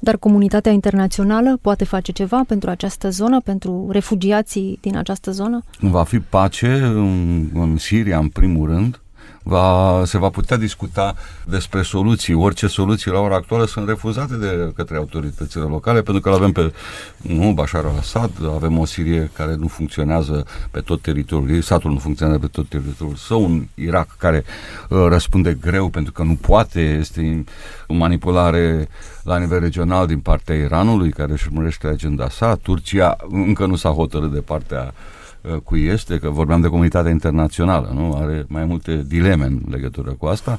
Dar 0.00 0.16
comunitatea 0.16 0.72
internațională 0.72 1.58
poate 1.60 1.84
face 1.84 2.12
ceva 2.12 2.44
pentru 2.46 2.70
această 2.70 3.10
zonă, 3.10 3.40
pentru 3.40 3.88
refugiații 3.90 4.78
din 4.80 4.96
această 4.96 5.30
zonă? 5.30 5.62
Va 5.80 6.04
fi 6.04 6.20
pace 6.20 6.72
în, 6.76 7.48
în 7.54 7.76
Siria, 7.76 8.18
în 8.18 8.28
primul 8.28 8.68
rând, 8.68 9.00
va, 9.48 10.02
se 10.04 10.18
va 10.18 10.28
putea 10.28 10.56
discuta 10.56 11.14
despre 11.44 11.82
soluții. 11.82 12.34
Orice 12.34 12.66
soluții 12.66 13.10
la 13.10 13.18
ora 13.18 13.34
actuală 13.34 13.66
sunt 13.66 13.88
refuzate 13.88 14.34
de 14.34 14.72
către 14.74 14.96
autoritățile 14.96 15.62
locale, 15.62 16.02
pentru 16.02 16.22
că 16.22 16.28
avem 16.28 16.52
pe 16.52 16.72
nu, 17.16 17.52
Bashar 17.52 17.84
al-Assad, 17.84 18.30
avem 18.54 18.78
o 18.78 18.84
Sirie 18.84 19.30
care 19.32 19.54
nu 19.54 19.66
funcționează 19.66 20.46
pe 20.70 20.80
tot 20.80 21.02
teritoriul 21.02 21.50
ei, 21.50 21.62
satul 21.62 21.90
nu 21.90 21.98
funcționează 21.98 22.40
pe 22.40 22.46
tot 22.46 22.68
teritoriul 22.68 23.16
său, 23.16 23.44
un 23.44 23.66
Irak 23.74 24.08
care 24.18 24.44
uh, 24.88 25.06
răspunde 25.08 25.54
greu 25.54 25.88
pentru 25.88 26.12
că 26.12 26.22
nu 26.22 26.34
poate, 26.34 26.80
este 26.80 27.44
o 27.86 27.94
manipulare 27.94 28.88
la 29.22 29.38
nivel 29.38 29.60
regional 29.60 30.06
din 30.06 30.18
partea 30.18 30.54
Iranului 30.54 31.10
care 31.10 31.32
își 31.32 31.46
urmărește 31.50 31.86
agenda 31.86 32.28
sa, 32.28 32.54
Turcia 32.62 33.16
încă 33.30 33.66
nu 33.66 33.76
s-a 33.76 33.90
hotărât 33.90 34.32
de 34.32 34.40
partea 34.40 34.92
Uh, 34.94 35.15
cui 35.64 35.84
este, 35.84 36.18
că 36.18 36.30
vorbeam 36.30 36.60
de 36.60 36.68
comunitatea 36.68 37.10
internațională, 37.10 37.90
nu? 37.94 38.14
Are 38.14 38.44
mai 38.48 38.64
multe 38.64 39.04
dileme 39.06 39.44
în 39.44 39.62
legătură 39.70 40.10
cu 40.10 40.26
asta. 40.26 40.58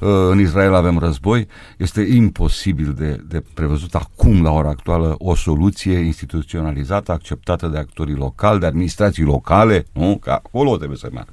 Uh, 0.00 0.08
în 0.30 0.40
Israel 0.40 0.74
avem 0.74 0.98
război. 0.98 1.46
Este 1.76 2.00
imposibil 2.00 2.94
de, 2.98 3.20
de 3.28 3.42
prevăzut 3.54 3.94
acum, 3.94 4.42
la 4.42 4.50
ora 4.50 4.68
actuală, 4.68 5.14
o 5.18 5.34
soluție 5.34 5.98
instituționalizată, 5.98 7.12
acceptată 7.12 7.66
de 7.66 7.78
actorii 7.78 8.14
locali, 8.14 8.60
de 8.60 8.66
administrații 8.66 9.24
locale, 9.24 9.86
nu? 9.92 10.18
Că 10.20 10.30
acolo 10.30 10.76
trebuie 10.76 10.98
să 10.98 11.08
meargă. 11.12 11.32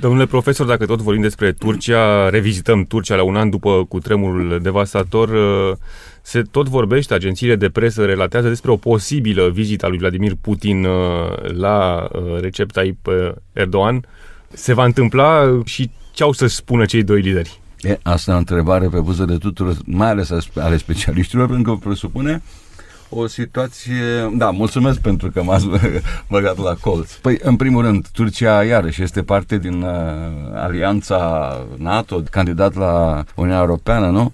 Domnule 0.00 0.26
profesor, 0.26 0.66
dacă 0.66 0.86
tot 0.86 1.00
vorbim 1.00 1.22
despre 1.22 1.52
Turcia, 1.52 2.28
revizităm 2.28 2.84
Turcia 2.84 3.16
la 3.16 3.22
un 3.22 3.36
an 3.36 3.50
după 3.50 3.84
cutremurul 3.88 4.58
devastator, 4.62 5.28
uh, 5.28 5.76
se 6.22 6.42
tot 6.42 6.68
vorbește, 6.68 7.14
agențiile 7.14 7.56
de 7.56 7.68
presă 7.68 8.04
relatează 8.04 8.48
despre 8.48 8.70
o 8.70 8.76
posibilă 8.76 9.48
vizită 9.48 9.86
a 9.86 9.88
lui 9.88 9.98
Vladimir 9.98 10.32
Putin 10.40 10.84
uh, 10.84 10.92
la 11.56 12.08
uh, 12.12 12.40
Recep 12.40 12.70
Tayyip 12.70 13.08
Erdogan. 13.52 14.04
Se 14.52 14.74
va 14.74 14.84
întâmpla 14.84 15.60
și 15.64 15.90
ce 16.12 16.22
au 16.22 16.32
să 16.32 16.46
spună 16.46 16.84
cei 16.84 17.02
doi 17.02 17.20
lideri? 17.20 17.60
E, 17.80 17.98
asta 18.02 18.30
e 18.30 18.34
o 18.34 18.38
întrebare 18.38 18.88
pe 18.88 19.00
buză 19.00 19.24
de 19.24 19.36
tuturor, 19.36 19.76
mai 19.84 20.08
ales 20.08 20.30
ale 20.54 20.76
specialiștilor, 20.76 21.48
pentru 21.48 21.72
că 21.72 21.78
presupune 21.88 22.42
o 23.10 23.26
situație... 23.26 24.30
Da, 24.32 24.50
mulțumesc 24.50 25.00
pentru 25.00 25.30
că 25.30 25.42
m-ați 25.42 25.66
băgat 26.28 26.58
la 26.58 26.74
colț. 26.80 27.12
Păi, 27.12 27.38
în 27.42 27.56
primul 27.56 27.82
rând, 27.82 28.06
Turcia 28.12 28.64
iarăși 28.64 29.02
este 29.02 29.22
parte 29.22 29.58
din 29.58 29.82
uh, 29.82 29.90
alianța 30.54 31.50
NATO, 31.76 32.22
candidat 32.30 32.74
la 32.74 33.24
Uniunea 33.34 33.60
Europeană, 33.60 34.06
nu? 34.06 34.32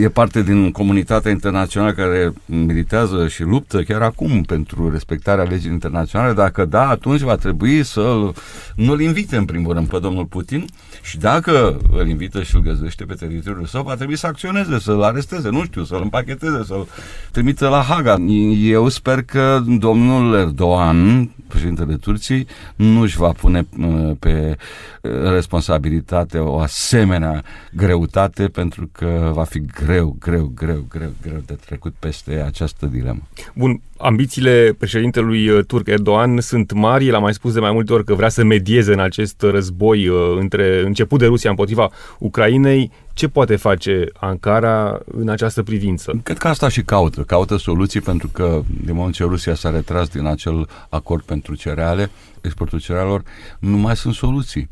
E 0.00 0.08
parte 0.08 0.42
din 0.42 0.70
comunitatea 0.70 1.30
internațională 1.30 1.92
care 1.92 2.32
militează 2.44 3.28
și 3.28 3.42
luptă 3.42 3.82
chiar 3.82 4.02
acum 4.02 4.42
pentru 4.42 4.90
respectarea 4.90 5.44
legii 5.44 5.70
internaționale. 5.70 6.32
Dacă 6.32 6.64
da, 6.64 6.88
atunci 6.88 7.20
va 7.20 7.36
trebui 7.36 7.82
să 7.82 8.30
nu-l 8.76 9.00
invite 9.00 9.36
în 9.36 9.44
primul 9.44 9.74
rând 9.74 9.88
pe 9.88 9.98
domnul 9.98 10.24
Putin 10.24 10.64
și 11.02 11.18
dacă 11.18 11.80
îl 11.92 12.08
invită 12.08 12.42
și 12.42 12.54
îl 12.54 12.62
găzduiește 12.62 13.04
pe 13.04 13.14
teritoriul 13.14 13.66
său, 13.66 13.82
va 13.82 13.94
trebui 13.94 14.16
să 14.16 14.26
acționeze, 14.26 14.78
să-l 14.78 15.02
aresteze, 15.02 15.48
nu 15.48 15.64
știu, 15.64 15.84
să-l 15.84 16.00
împacheteze, 16.02 16.62
să-l 16.66 16.86
trimită 17.30 17.68
la 17.68 17.80
Haga. 17.80 18.16
Eu 18.60 18.88
sper 18.88 19.22
că 19.22 19.62
domnul 19.78 20.34
Erdogan, 20.34 21.30
președintele 21.48 21.94
Turciei, 21.96 22.46
nu 22.76 23.00
își 23.00 23.16
va 23.16 23.32
pune 23.32 23.66
uh, 23.78 24.10
pe 24.18 24.56
uh, 25.02 25.10
responsabilitate 25.30 26.38
o 26.38 26.58
asemenea 26.58 27.42
greutate 27.72 28.48
pentru 28.48 28.88
că 28.92 29.30
va 29.34 29.44
fi 29.44 29.61
greu, 29.66 30.16
greu, 30.18 30.52
greu, 30.54 30.84
greu, 30.88 31.12
greu 31.22 31.42
de 31.46 31.54
trecut 31.54 31.94
peste 31.98 32.42
această 32.46 32.86
dilemă. 32.86 33.20
Bun, 33.54 33.80
ambițiile 33.98 34.74
președintelui 34.78 35.48
uh, 35.48 35.64
turc 35.64 35.86
Erdogan 35.86 36.40
sunt 36.40 36.72
mari. 36.72 37.06
El 37.06 37.14
a 37.14 37.18
mai 37.18 37.34
spus 37.34 37.52
de 37.52 37.60
mai 37.60 37.72
multe 37.72 37.92
ori 37.92 38.04
că 38.04 38.14
vrea 38.14 38.28
să 38.28 38.44
medieze 38.44 38.92
în 38.92 39.00
acest 39.00 39.42
război 39.42 40.10
între 40.38 40.82
început 40.84 41.18
de 41.18 41.26
Rusia 41.26 41.50
împotriva 41.50 41.90
Ucrainei. 42.18 42.90
Ce 43.14 43.28
poate 43.28 43.56
face 43.56 44.04
Ankara 44.14 45.00
în 45.04 45.28
această 45.28 45.62
privință? 45.62 46.20
Cred 46.22 46.38
că 46.38 46.48
asta 46.48 46.68
și 46.68 46.82
caută. 46.82 47.22
Caută 47.22 47.56
soluții 47.56 48.00
pentru 48.00 48.28
că 48.28 48.62
din 48.84 48.94
moment 48.94 49.14
ce 49.14 49.22
Rusia 49.22 49.54
s-a 49.54 49.70
retras 49.70 50.08
din 50.08 50.26
acel 50.26 50.68
acord 50.88 51.22
pentru 51.22 51.54
cereale, 51.54 52.10
exportul 52.40 52.80
cerealelor, 52.80 53.22
nu 53.58 53.76
mai 53.76 53.96
sunt 53.96 54.14
soluții. 54.14 54.68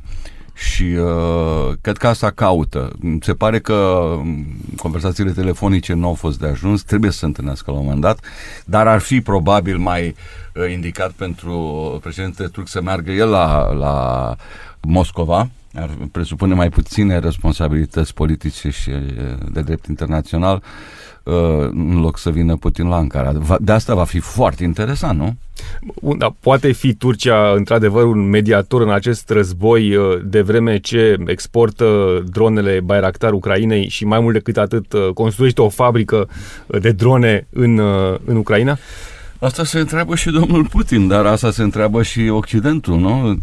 Și 0.61 0.83
uh, 0.83 1.73
cred 1.81 1.97
că 1.97 2.07
asta 2.07 2.31
caută. 2.31 2.93
Se 3.21 3.35
pare 3.35 3.59
că 3.59 3.75
um, 3.75 4.47
conversațiile 4.77 5.31
telefonice 5.31 5.93
nu 5.93 6.07
au 6.07 6.15
fost 6.15 6.39
de 6.39 6.47
ajuns, 6.47 6.83
trebuie 6.83 7.11
să 7.11 7.19
se 7.19 7.25
întâlnească 7.25 7.71
la 7.71 7.77
un 7.77 7.83
moment 7.83 8.01
dat, 8.01 8.21
dar 8.65 8.87
ar 8.87 9.01
fi 9.01 9.21
probabil 9.21 9.79
mai 9.79 10.15
uh, 10.55 10.71
indicat 10.73 11.11
pentru 11.11 11.99
președintele 12.03 12.49
turc 12.49 12.69
să 12.69 12.81
meargă 12.83 13.11
el 13.11 13.29
la, 13.29 13.73
la 13.73 14.37
Moscova, 14.81 15.49
ar 15.75 15.91
presupune 16.13 16.55
mai 16.55 16.69
puține 16.69 17.19
responsabilități 17.19 18.15
politice 18.15 18.71
și 18.71 18.91
de 19.53 19.61
drept 19.61 19.87
internațional 19.87 20.63
în 21.71 22.01
loc 22.01 22.19
să 22.19 22.31
vină 22.31 22.57
Putin 22.57 22.89
la 22.89 22.97
Ankara. 22.97 23.59
De 23.61 23.73
asta 23.73 23.95
va 23.95 24.05
fi 24.05 24.19
foarte 24.19 24.65
interesant, 24.65 25.19
nu? 25.19 25.37
Da, 26.19 26.35
poate 26.41 26.73
fi 26.73 26.95
Turcia 26.95 27.53
într-adevăr 27.57 28.05
un 28.05 28.29
mediator 28.29 28.83
în 28.83 28.91
acest 28.91 29.31
război 29.31 29.97
de 30.25 30.41
vreme 30.41 30.79
ce 30.79 31.17
exportă 31.27 32.19
dronele 32.31 32.81
Bayraktar 32.85 33.33
Ucrainei 33.33 33.89
și 33.89 34.05
mai 34.05 34.21
mult 34.21 34.35
decât 34.35 34.57
atât 34.57 34.95
construiește 35.15 35.61
o 35.61 35.69
fabrică 35.69 36.29
de 36.81 36.91
drone 36.91 37.47
în, 37.51 37.79
în 38.25 38.37
Ucraina? 38.37 38.79
Asta 39.39 39.65
se 39.65 39.79
întreabă 39.79 40.15
și 40.15 40.31
domnul 40.31 40.67
Putin, 40.67 41.09
dar 41.09 41.27
asta 41.27 41.51
se 41.51 41.63
întreabă 41.63 42.03
și 42.03 42.29
Occidentul, 42.29 42.99
nu? 42.99 43.39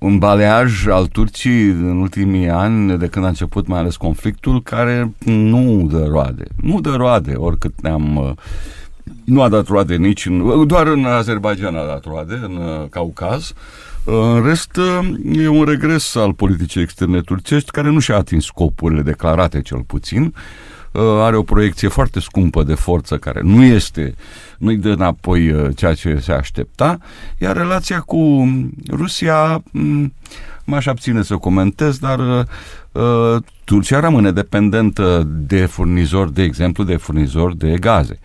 De 0.00 0.06
un 0.06 0.18
baleaj 0.18 0.86
al 0.86 1.06
Turcii 1.06 1.68
în 1.68 2.00
ultimii 2.00 2.48
ani, 2.48 2.98
de 2.98 3.06
când 3.06 3.24
a 3.24 3.28
început 3.28 3.66
mai 3.66 3.78
ales 3.78 3.96
conflictul, 3.96 4.62
care 4.62 5.12
nu 5.24 5.86
dă 5.90 6.06
roade. 6.08 6.44
Nu 6.56 6.80
dă 6.80 6.94
roade, 6.94 7.32
oricât 7.34 7.80
ne-am... 7.80 8.16
Uh, 8.16 8.30
nu 9.24 9.42
a 9.42 9.48
dat 9.48 9.66
roade 9.66 9.96
nici 9.96 10.26
în... 10.26 10.66
Doar 10.66 10.86
în 10.86 11.04
Azerbaijan 11.04 11.74
a 11.74 11.84
dat 11.84 12.04
roade, 12.04 12.40
în 12.42 12.56
uh, 12.56 12.88
Caucaz. 12.90 13.52
Uh, 14.04 14.14
în 14.34 14.44
rest, 14.44 14.78
e 15.32 15.48
un 15.48 15.64
regres 15.64 16.14
al 16.14 16.34
politicii 16.34 16.82
externe 16.82 17.20
turcești, 17.20 17.70
care 17.70 17.90
nu 17.90 17.98
și-a 17.98 18.16
atins 18.16 18.44
scopurile 18.44 19.02
declarate, 19.02 19.60
cel 19.60 19.82
puțin. 19.86 20.34
Are 20.92 21.36
o 21.36 21.42
proiecție 21.42 21.88
foarte 21.88 22.20
scumpă 22.20 22.62
de 22.62 22.74
forță, 22.74 23.16
care 23.16 23.40
nu 23.42 23.62
este 23.62 24.14
uh, 24.16 24.50
nu-i 24.60 24.76
dă 24.76 24.88
înapoi 24.88 25.50
uh, 25.50 25.68
ceea 25.76 25.94
ce 25.94 26.18
se 26.18 26.32
aștepta, 26.32 26.98
iar 27.38 27.56
relația 27.56 28.00
cu 28.00 28.48
Rusia 28.90 29.62
m-aș 30.64 30.86
abține 30.86 31.22
să 31.22 31.36
comentez, 31.36 31.98
dar 31.98 32.18
uh, 32.18 32.44
uh, 32.92 33.42
Turcia 33.64 34.00
rămâne 34.00 34.30
dependentă 34.30 35.28
de 35.28 35.66
furnizor, 35.66 36.28
de 36.28 36.42
exemplu, 36.42 36.84
de 36.84 36.96
furnizor 36.96 37.54
de 37.54 37.76
gaze. 37.80 38.18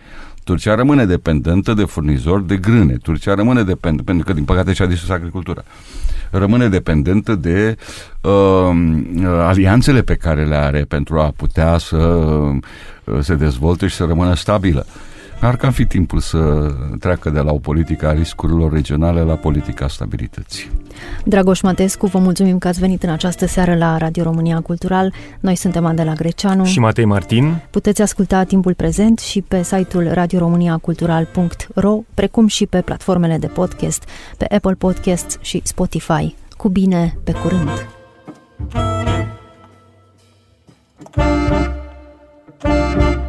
Turcia 0.46 0.74
rămâne 0.74 1.04
dependentă 1.04 1.74
de 1.74 1.84
furnizor 1.84 2.42
de 2.42 2.56
grâne. 2.56 2.92
Turcia 2.92 3.34
rămâne 3.34 3.62
dependentă, 3.62 4.02
pentru 4.02 4.24
că, 4.24 4.32
din 4.32 4.44
păcate, 4.44 4.72
și-a 4.72 4.86
distrus 4.86 5.10
agricultura. 5.10 5.62
Rămâne 6.30 6.68
dependentă 6.68 7.34
de 7.34 7.76
uh, 8.20 8.30
alianțele 9.24 10.02
pe 10.02 10.14
care 10.14 10.44
le 10.44 10.54
are 10.54 10.84
pentru 10.84 11.18
a 11.18 11.32
putea 11.36 11.78
să 11.78 11.96
uh, 11.96 12.58
se 13.20 13.34
dezvolte 13.34 13.86
și 13.86 13.94
să 13.94 14.04
rămână 14.04 14.34
stabilă. 14.34 14.86
Uh, 14.86 15.15
ar 15.46 15.56
cam 15.56 15.70
fi 15.70 15.86
timpul 15.86 16.18
să 16.18 16.72
treacă 17.00 17.30
de 17.30 17.40
la 17.40 17.52
o 17.52 17.58
politică 17.58 18.06
a 18.06 18.12
riscurilor 18.12 18.72
regionale 18.72 19.20
la 19.20 19.34
politica 19.34 19.88
stabilității. 19.88 20.70
Dragoș 21.24 21.60
Matescu, 21.60 22.06
vă 22.06 22.18
mulțumim 22.18 22.58
că 22.58 22.68
ați 22.68 22.80
venit 22.80 23.02
în 23.02 23.10
această 23.10 23.46
seară 23.46 23.74
la 23.74 23.96
Radio 23.96 24.22
România 24.22 24.60
Cultural. 24.60 25.12
Noi 25.40 25.54
suntem 25.54 25.86
Adela 25.86 26.12
Greceanu 26.12 26.64
și 26.64 26.78
Matei 26.78 27.04
Martin. 27.04 27.62
Puteți 27.70 28.02
asculta 28.02 28.42
timpul 28.42 28.74
prezent 28.74 29.18
și 29.18 29.42
pe 29.42 29.62
site-ul 29.62 30.08
radioromaniacultural.ro, 30.12 32.00
precum 32.14 32.46
și 32.46 32.66
pe 32.66 32.80
platformele 32.80 33.38
de 33.38 33.46
podcast, 33.46 34.04
pe 34.36 34.46
Apple 34.54 34.74
Podcasts 34.74 35.38
și 35.40 35.60
Spotify. 35.64 36.34
Cu 36.56 36.68
bine, 36.68 37.18
pe 37.24 37.32
curând! 37.32 37.86
Thank 42.58 43.00
you. 43.00 43.25